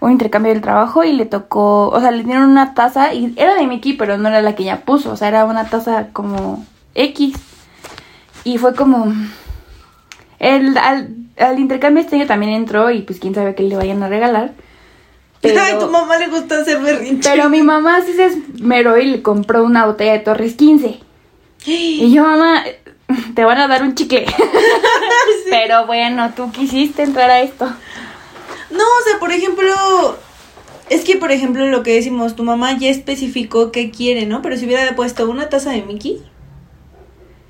un 0.00 0.12
intercambio 0.12 0.50
del 0.50 0.62
trabajo 0.62 1.04
y 1.04 1.12
le 1.12 1.26
tocó, 1.26 1.90
o 1.90 2.00
sea, 2.00 2.10
le 2.10 2.24
dieron 2.24 2.44
una 2.44 2.72
taza 2.72 3.12
y 3.12 3.34
era 3.36 3.54
de 3.54 3.66
Mickey, 3.66 3.92
pero 3.92 4.16
no 4.16 4.30
era 4.30 4.40
la 4.40 4.54
que 4.54 4.62
ella 4.62 4.80
puso, 4.80 5.12
o 5.12 5.16
sea, 5.18 5.28
era 5.28 5.44
una 5.44 5.68
taza 5.68 6.06
como 6.14 6.64
X. 6.94 7.34
Y 8.44 8.56
fue 8.56 8.74
como... 8.74 9.12
El, 10.38 10.78
al, 10.78 11.10
al 11.38 11.58
intercambio 11.58 12.02
este 12.02 12.16
año 12.16 12.26
también 12.26 12.52
entró 12.52 12.90
y 12.90 13.02
pues 13.02 13.20
quién 13.20 13.34
sabe 13.34 13.54
qué 13.54 13.64
le 13.64 13.76
vayan 13.76 14.02
a 14.02 14.08
regalar. 14.08 14.54
Pero, 15.42 15.60
Ay, 15.60 15.74
tu 15.78 15.90
mamá 15.90 16.16
le 16.16 16.28
gusta 16.28 16.60
hacer 16.60 16.80
berrinche. 16.80 17.28
pero 17.28 17.50
mi 17.50 17.60
mamá 17.60 18.00
sí 18.00 18.14
se 18.14 18.24
esmeró 18.24 18.96
y 18.96 19.04
le 19.04 19.20
compró 19.20 19.64
una 19.64 19.84
botella 19.84 20.12
de 20.12 20.20
Torres 20.20 20.54
15. 20.54 20.98
Y 21.66 22.10
yo, 22.14 22.22
mamá, 22.22 22.62
te 23.34 23.44
van 23.44 23.58
a 23.58 23.68
dar 23.68 23.82
un 23.82 23.94
chicle. 23.94 24.26
Pero 25.50 25.86
bueno, 25.86 26.32
tú 26.34 26.50
quisiste 26.50 27.02
entrar 27.02 27.30
a 27.30 27.40
esto. 27.40 27.66
No, 28.70 28.84
o 28.84 29.08
sea, 29.08 29.18
por 29.18 29.32
ejemplo, 29.32 30.16
es 30.90 31.04
que 31.04 31.16
por 31.16 31.32
ejemplo 31.32 31.66
lo 31.66 31.82
que 31.82 31.94
decimos, 31.94 32.36
tu 32.36 32.44
mamá 32.44 32.76
ya 32.78 32.90
especificó 32.90 33.72
qué 33.72 33.90
quiere, 33.90 34.26
¿no? 34.26 34.42
Pero 34.42 34.56
si 34.56 34.66
hubiera 34.66 34.94
puesto 34.96 35.28
una 35.28 35.48
taza 35.48 35.70
de 35.70 35.82
Mickey 35.82 36.22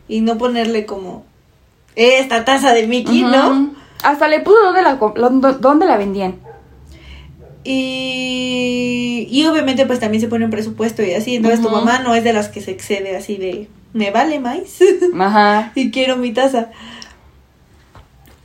y 0.09 0.21
no 0.21 0.38
ponerle 0.38 0.87
como 0.87 1.25
esta 1.95 2.45
taza 2.45 2.73
de 2.73 2.87
Mickey, 2.87 3.23
¿no? 3.23 3.75
Hasta 4.03 4.29
le 4.29 4.40
puso 4.40 4.62
dónde 4.62 4.83
la, 4.83 4.97
dónde 5.59 5.87
la 5.87 5.97
vendían. 5.97 6.37
Y, 7.64 9.27
y 9.29 9.45
obviamente 9.47 9.87
pues 9.87 9.99
también 9.99 10.21
se 10.21 10.29
pone 10.29 10.45
un 10.45 10.53
presupuesto 10.53 11.03
y 11.03 11.14
así, 11.14 11.35
entonces 11.35 11.61
tu 11.61 11.69
mamá 11.69 11.99
no 11.99 12.14
es 12.14 12.23
de 12.23 12.33
las 12.33 12.49
que 12.49 12.61
se 12.61 12.71
excede 12.71 13.16
así 13.16 13.38
de, 13.38 13.69
me 13.97 14.11
vale 14.11 14.39
más 14.39 14.59
Ajá. 15.19 15.73
y 15.75 15.91
quiero 15.91 16.17
mi 16.17 16.33
taza. 16.33 16.71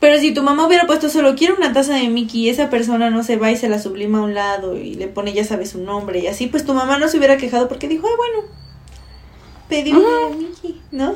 Pero 0.00 0.18
si 0.18 0.34
tu 0.34 0.42
mamá 0.42 0.66
hubiera 0.66 0.86
puesto 0.86 1.08
solo 1.08 1.36
quiero 1.36 1.54
una 1.56 1.72
taza 1.72 1.94
de 1.94 2.08
Mickey 2.08 2.40
y 2.40 2.48
esa 2.48 2.70
persona 2.70 3.10
no 3.10 3.22
se 3.22 3.36
va 3.36 3.52
y 3.52 3.56
se 3.56 3.68
la 3.68 3.78
sublima 3.78 4.18
a 4.18 4.22
un 4.22 4.34
lado 4.34 4.76
y 4.76 4.94
le 4.94 5.06
pone 5.06 5.32
ya 5.32 5.44
sabes 5.44 5.70
su 5.70 5.78
nombre 5.78 6.18
y 6.18 6.26
así, 6.26 6.48
pues 6.48 6.64
tu 6.64 6.74
mamá 6.74 6.98
no 6.98 7.06
se 7.06 7.18
hubiera 7.18 7.36
quejado 7.36 7.68
porque 7.68 7.86
dijo, 7.86 8.08
ay 8.08 8.14
bueno, 8.16 8.48
pedí 9.68 9.92
una 9.92 10.28
de 10.28 10.36
Mickey, 10.36 10.80
¿no? 10.90 11.14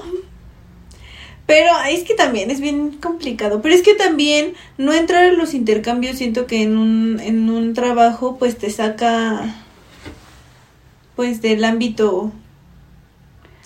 Pero 1.47 1.71
es 1.89 2.03
que 2.03 2.15
también 2.15 2.51
es 2.51 2.61
bien 2.61 2.93
complicado. 2.93 3.63
Pero 3.63 3.75
es 3.75 3.83
que 3.83 3.95
también 3.95 4.55
no 4.79 4.93
entrar 4.93 5.25
en 5.25 5.39
los 5.39 5.55
intercambios 5.55 6.19
siento 6.19 6.47
que 6.47 6.63
en 6.63 6.77
un, 6.77 7.21
en 7.21 7.49
un 7.51 7.73
trabajo 7.75 8.37
pues 8.39 8.59
te 8.59 8.69
saca 8.71 9.55
pues 11.15 11.41
del 11.43 11.65
ámbito 11.65 12.33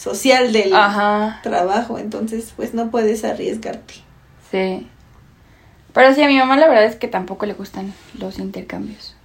social 0.01 0.53
del 0.53 0.75
Ajá. 0.75 1.41
trabajo. 1.43 1.99
Entonces 1.99 2.53
pues 2.57 2.75
no 2.75 2.91
puedes 2.91 3.25
arriesgarte. 3.25 3.95
Sí. 4.51 4.87
Pero 5.93 6.15
sí, 6.15 6.23
a 6.23 6.29
mi 6.29 6.39
mamá 6.39 6.57
la 6.57 6.69
verdad 6.69 6.85
es 6.85 6.97
que 6.97 7.09
tampoco 7.09 7.47
le 7.47 7.55
gustan 7.55 7.93
los 8.19 8.39
intercambios. 8.39 9.17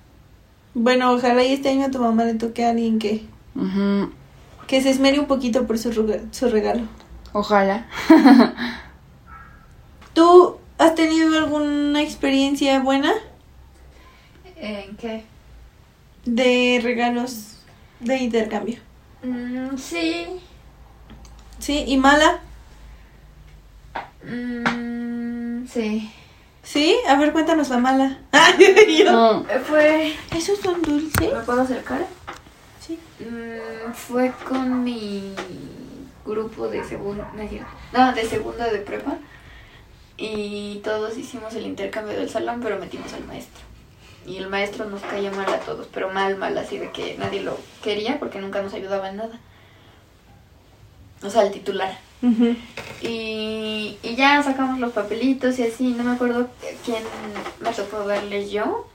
Bueno, 0.73 1.13
ojalá 1.13 1.43
y 1.43 1.53
este 1.53 1.69
año 1.69 1.85
a 1.85 1.91
tu 1.91 1.99
mamá 1.99 2.25
le 2.25 2.33
toque 2.33 2.65
a 2.65 2.71
alguien 2.71 2.99
que, 2.99 3.25
que 4.67 4.81
se 4.81 4.89
esmere 4.89 5.19
un 5.19 5.27
poquito 5.27 5.65
por 5.65 5.77
su 5.77 5.91
regalo. 6.49 6.83
Ojalá. 7.31 7.85
¿Tú 10.13 10.57
has 10.77 10.95
tenido 10.95 11.37
alguna 11.37 12.01
experiencia 12.01 12.79
buena 12.79 13.13
¿En 14.57 14.95
qué? 14.97 15.23
de 16.25 16.79
regalos 16.83 17.57
de 17.99 18.17
intercambio? 18.17 18.79
Mm, 19.23 19.77
sí. 19.77 20.25
¿Sí? 21.65 21.83
¿Y 21.87 21.97
mala? 21.97 22.41
Mm, 24.23 25.65
sí. 25.65 26.13
¿Sí? 26.61 26.95
A 27.07 27.15
ver, 27.15 27.33
cuéntanos 27.33 27.69
la 27.69 27.79
mala. 27.79 28.19
Yo. 28.87 29.43
Eh, 29.49 29.59
Fue. 29.65 30.13
¿Esos 30.37 30.59
son 30.59 30.79
dulces? 30.83 31.33
¿Me 31.33 31.39
puedo 31.39 31.63
acercar? 31.63 32.05
Sí. 32.79 32.99
Mm, 33.19 33.93
fue 33.93 34.31
con 34.47 34.83
mi 34.83 35.33
grupo 36.23 36.67
de 36.67 36.83
segundo. 36.83 37.25
No, 37.93 38.13
de 38.13 38.25
segundo 38.25 38.63
de 38.63 38.77
prepa. 38.77 39.17
Y 40.17 40.81
todos 40.83 41.17
hicimos 41.17 41.55
el 41.55 41.65
intercambio 41.65 42.15
del 42.15 42.29
salón, 42.29 42.59
pero 42.61 42.77
metimos 42.77 43.11
al 43.13 43.23
maestro. 43.23 43.63
Y 44.27 44.37
el 44.37 44.49
maestro 44.49 44.85
nos 44.85 45.01
caía 45.01 45.31
mal 45.31 45.51
a 45.51 45.61
todos, 45.61 45.87
pero 45.91 46.11
mal, 46.11 46.37
mal, 46.37 46.55
así 46.59 46.77
de 46.77 46.91
que 46.91 47.17
nadie 47.17 47.41
lo 47.41 47.57
quería 47.83 48.19
porque 48.19 48.39
nunca 48.39 48.61
nos 48.61 48.75
ayudaba 48.75 49.09
en 49.09 49.17
nada. 49.17 49.39
O 51.23 51.29
sea, 51.29 51.43
el 51.43 51.51
titular. 51.51 51.97
Y, 53.01 53.97
y 54.01 54.15
ya 54.15 54.41
sacamos 54.41 54.79
los 54.79 54.93
papelitos 54.93 55.59
y 55.59 55.63
así, 55.63 55.89
no 55.89 56.03
me 56.03 56.13
acuerdo 56.13 56.47
quién 56.83 57.03
me 57.59 57.71
tocó 57.71 58.07
darle 58.07 58.49
yo. 58.49 58.87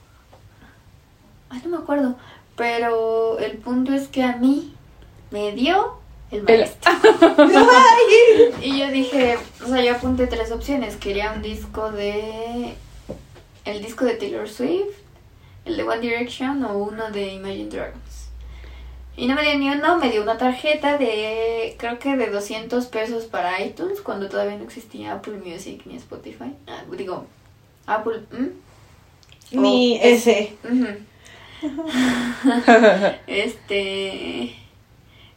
Ay, 1.49 1.61
no 1.65 1.71
me 1.71 1.77
acuerdo. 1.77 2.17
Pero 2.57 3.39
el 3.39 3.59
punto 3.59 3.93
es 3.93 4.09
que 4.09 4.23
a 4.23 4.37
mí 4.37 4.75
me 5.31 5.53
dio 5.53 5.99
el 6.31 6.43
maestro. 6.43 6.93
y 8.63 8.79
yo 8.79 8.89
dije, 8.91 9.39
o 9.65 9.69
sea, 9.69 9.83
yo 9.83 9.95
apunté 9.95 10.27
tres 10.27 10.51
opciones. 10.53 10.97
Quería 10.97 11.33
un 11.33 11.43
disco 11.43 11.91
de... 11.91 12.75
El 13.65 13.83
disco 13.83 14.05
de 14.05 14.15
Taylor 14.15 14.49
Swift, 14.49 14.97
el 15.67 15.77
de 15.77 15.83
One 15.83 16.01
Direction 16.01 16.65
o 16.65 16.79
uno 16.79 17.11
de 17.11 17.35
Imagine 17.35 17.69
Dragons. 17.69 18.10
Y 19.17 19.27
no 19.27 19.35
me 19.35 19.43
dio 19.43 19.59
ni 19.59 19.71
uno, 19.71 19.99
me 19.99 20.11
dio 20.11 20.23
una 20.23 20.39
tarjeta 20.39 20.97
de, 20.97 21.77
creo 21.79 21.99
que 21.99 22.17
de 22.17 22.31
200 22.31 22.87
pesos 22.87 23.27
para 23.27 23.63
iTunes, 23.63 24.01
cuando 24.01 24.29
todavía 24.29 24.57
no 24.57 24.65
existía 24.65 25.13
Apple 25.13 25.41
Music 25.45 25.83
ni 25.85 25.97
Spotify. 25.97 26.55
Ah, 26.67 26.83
digo, 26.97 27.27
Apple... 27.87 28.23
Ni 29.53 30.01
ese. 30.01 30.55
Este... 33.27 34.57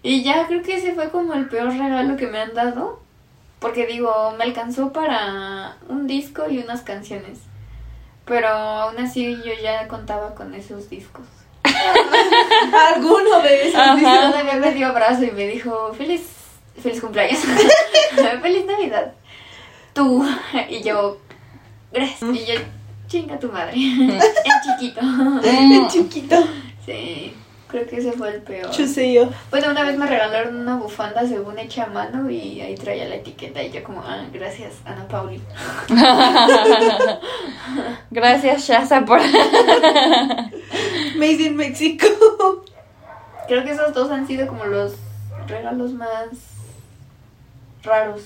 Y 0.03 0.21
ya 0.21 0.45
creo 0.47 0.61
que 0.61 0.75
ese 0.75 0.93
fue 0.93 1.09
como 1.09 1.33
el 1.33 1.47
peor 1.47 1.69
regalo 1.69 2.17
que 2.17 2.27
me 2.27 2.39
han 2.39 2.53
dado. 2.53 2.99
Porque 3.59 3.87
digo, 3.87 4.35
me 4.37 4.43
alcanzó 4.43 4.91
para 4.91 5.77
un 5.87 6.05
disco 6.05 6.49
y 6.49 6.59
unas 6.59 6.81
canciones. 6.81 7.39
Pero 8.25 8.49
aún 8.49 8.99
así 8.99 9.37
yo 9.37 9.53
ya 9.61 9.87
contaba 9.87 10.35
con 10.35 10.53
esos 10.53 10.89
discos. 10.89 11.25
Alguno 12.95 13.41
de 13.41 13.67
esos. 13.67 13.73
Todavía 13.73 14.59
me 14.59 14.71
dio 14.73 14.87
abrazo 14.87 15.23
y 15.23 15.31
me 15.31 15.47
dijo, 15.47 15.93
feliz, 15.97 16.21
feliz 16.81 17.01
cumpleaños. 17.01 17.39
feliz 18.41 18.65
Navidad. 18.65 19.13
Tú. 19.93 20.25
Y 20.69 20.81
yo, 20.81 21.19
gracias. 21.91 22.35
Y 22.35 22.45
yo, 22.45 22.53
chinga 23.07 23.39
tu 23.39 23.51
madre. 23.51 23.73
en 23.75 24.19
chiquito. 24.63 25.01
El 25.43 25.87
chiquito. 25.87 26.43
Sí, 26.85 27.33
creo 27.73 27.87
que 27.87 27.97
ese 27.97 28.11
fue 28.11 28.35
el 28.35 28.41
peor. 28.43 28.69
Chuseyo. 28.69 29.29
Bueno, 29.49 29.71
una 29.71 29.83
vez 29.83 29.97
me 29.97 30.05
regalaron 30.05 30.55
una 30.55 30.75
bufanda 30.75 31.27
según 31.27 31.57
hecha 31.57 31.85
a 31.85 31.87
mano 31.87 32.29
y 32.29 32.61
ahí 32.61 32.75
traía 32.75 33.05
la 33.05 33.15
etiqueta 33.15 33.63
y 33.63 33.71
yo 33.71 33.83
como, 33.83 34.01
ah, 34.01 34.27
gracias, 34.31 34.75
Ana 34.85 35.07
Pauli. 35.07 35.41
Gracias, 38.11 38.67
Shaza, 38.67 39.03
por... 39.05 39.19
Made 41.15 41.41
in 41.41 41.55
Mexico. 41.55 42.05
Creo 43.47 43.63
que 43.63 43.71
esos 43.71 43.91
dos 43.91 44.11
han 44.11 44.27
sido 44.27 44.47
como 44.47 44.65
los 44.65 44.93
regalos 45.47 45.93
más 45.93 46.27
raros, 47.81 48.21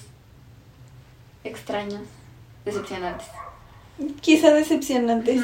extraños, 1.45 2.01
decepcionantes. 2.65 3.27
Quizá 4.19 4.53
decepcionantes. 4.53 5.41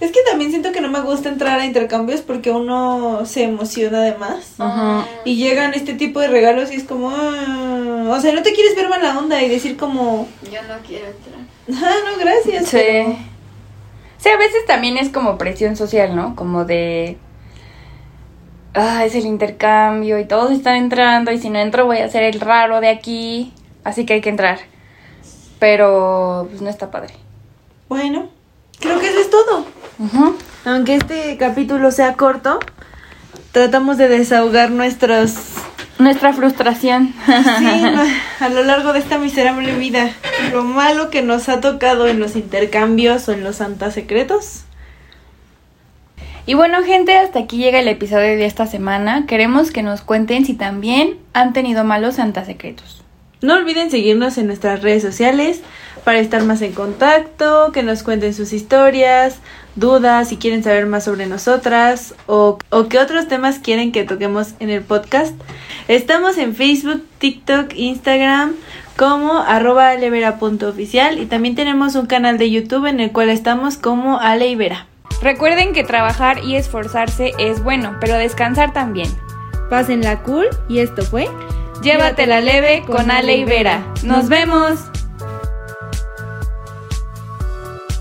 Es 0.00 0.12
que 0.12 0.20
también 0.28 0.50
siento 0.50 0.72
que 0.72 0.80
no 0.80 0.88
me 0.88 1.02
gusta 1.02 1.28
entrar 1.28 1.60
a 1.60 1.66
intercambios 1.66 2.22
porque 2.22 2.50
uno 2.50 3.26
se 3.26 3.44
emociona 3.44 3.98
además. 3.98 4.54
Ajá. 4.58 5.06
Y 5.26 5.36
llegan 5.36 5.74
este 5.74 5.92
tipo 5.92 6.20
de 6.20 6.28
regalos 6.28 6.72
y 6.72 6.76
es 6.76 6.84
como... 6.84 7.10
ah, 7.10 8.06
o 8.08 8.20
sea, 8.20 8.32
no 8.32 8.42
te 8.42 8.54
quieres 8.54 8.74
ver 8.74 8.88
mala 8.88 9.18
onda 9.18 9.42
y 9.42 9.48
decir 9.50 9.76
como... 9.76 10.26
Yo 10.50 10.62
no 10.62 10.78
quiero 10.86 11.06
entrar. 11.06 11.40
Ah, 11.84 11.96
no, 12.10 12.18
gracias. 12.18 12.68
Sí. 12.68 13.18
Sí, 14.16 14.28
a 14.28 14.36
veces 14.38 14.64
también 14.66 14.96
es 14.96 15.10
como 15.10 15.36
presión 15.36 15.76
social, 15.76 16.16
¿no? 16.16 16.34
Como 16.34 16.64
de... 16.64 17.18
Ah, 18.72 19.04
es 19.04 19.14
el 19.14 19.26
intercambio 19.26 20.18
y 20.18 20.24
todos 20.24 20.50
están 20.50 20.76
entrando 20.76 21.30
y 21.32 21.38
si 21.38 21.50
no 21.50 21.58
entro 21.58 21.86
voy 21.86 21.98
a 21.98 22.08
ser 22.08 22.22
el 22.22 22.40
raro 22.40 22.80
de 22.80 22.88
aquí. 22.88 23.52
Así 23.84 24.06
que 24.06 24.14
hay 24.14 24.20
que 24.22 24.30
entrar. 24.30 24.60
Pero 25.58 26.46
pues 26.48 26.62
no 26.62 26.70
está 26.70 26.90
padre. 26.90 27.12
Bueno, 27.88 28.28
creo 28.78 28.98
que 28.98 29.08
eso 29.08 29.20
es 29.20 29.28
todo. 29.28 29.66
Aunque 30.64 30.94
este 30.94 31.36
capítulo 31.36 31.90
sea 31.90 32.14
corto, 32.14 32.58
tratamos 33.52 33.98
de 33.98 34.08
desahogar 34.08 34.70
nuestros... 34.70 35.34
Nuestra 35.98 36.32
frustración. 36.32 37.12
Sí, 37.26 37.84
a 38.40 38.48
lo 38.48 38.62
largo 38.62 38.94
de 38.94 39.00
esta 39.00 39.18
miserable 39.18 39.76
vida. 39.76 40.10
Lo 40.50 40.64
malo 40.64 41.10
que 41.10 41.20
nos 41.20 41.50
ha 41.50 41.60
tocado 41.60 42.06
en 42.06 42.20
los 42.20 42.36
intercambios 42.36 43.28
o 43.28 43.32
en 43.32 43.44
los 43.44 43.56
santas 43.56 43.92
secretos. 43.92 44.64
Y 46.46 46.54
bueno, 46.54 46.82
gente, 46.82 47.18
hasta 47.18 47.40
aquí 47.40 47.58
llega 47.58 47.80
el 47.80 47.88
episodio 47.88 48.28
de 48.38 48.46
esta 48.46 48.66
semana. 48.66 49.26
Queremos 49.26 49.70
que 49.70 49.82
nos 49.82 50.00
cuenten 50.00 50.46
si 50.46 50.54
también 50.54 51.18
han 51.34 51.52
tenido 51.52 51.84
malos 51.84 52.14
santas 52.14 52.46
secretos. 52.46 53.04
No 53.42 53.54
olviden 53.54 53.90
seguirnos 53.90 54.36
en 54.38 54.46
nuestras 54.46 54.82
redes 54.82 55.02
sociales 55.02 55.60
para 56.04 56.18
estar 56.18 56.42
más 56.44 56.62
en 56.62 56.72
contacto, 56.72 57.72
que 57.72 57.82
nos 57.82 58.02
cuenten 58.02 58.34
sus 58.34 58.52
historias, 58.52 59.36
dudas, 59.76 60.28
si 60.28 60.36
quieren 60.36 60.62
saber 60.62 60.86
más 60.86 61.04
sobre 61.04 61.26
nosotras 61.26 62.14
o, 62.26 62.58
o 62.70 62.88
qué 62.88 62.98
otros 62.98 63.28
temas 63.28 63.58
quieren 63.58 63.92
que 63.92 64.04
toquemos 64.04 64.54
en 64.60 64.70
el 64.70 64.82
podcast. 64.82 65.34
Estamos 65.88 66.38
en 66.38 66.54
Facebook, 66.54 67.04
TikTok, 67.18 67.72
Instagram 67.74 68.54
como 68.96 69.38
arroba 69.38 69.90
alevera.oficial 69.90 71.18
y 71.18 71.26
también 71.26 71.54
tenemos 71.54 71.94
un 71.94 72.06
canal 72.06 72.36
de 72.36 72.50
YouTube 72.50 72.86
en 72.86 73.00
el 73.00 73.12
cual 73.12 73.30
estamos 73.30 73.76
como 73.76 74.18
Aleivera. 74.18 74.86
Recuerden 75.22 75.72
que 75.72 75.84
trabajar 75.84 76.44
y 76.44 76.56
esforzarse 76.56 77.32
es 77.38 77.62
bueno, 77.62 77.96
pero 78.00 78.16
descansar 78.16 78.72
también. 78.72 79.08
Pásenla 79.70 80.22
cool 80.22 80.46
y 80.68 80.80
esto 80.80 81.02
fue 81.02 81.28
Llévatela 81.82 82.42
leve 82.42 82.82
con 82.86 83.10
Ale 83.10 83.36
y 83.36 83.44
Vera. 83.44 83.82
¡Nos 84.02 84.28
vemos! 84.28 84.99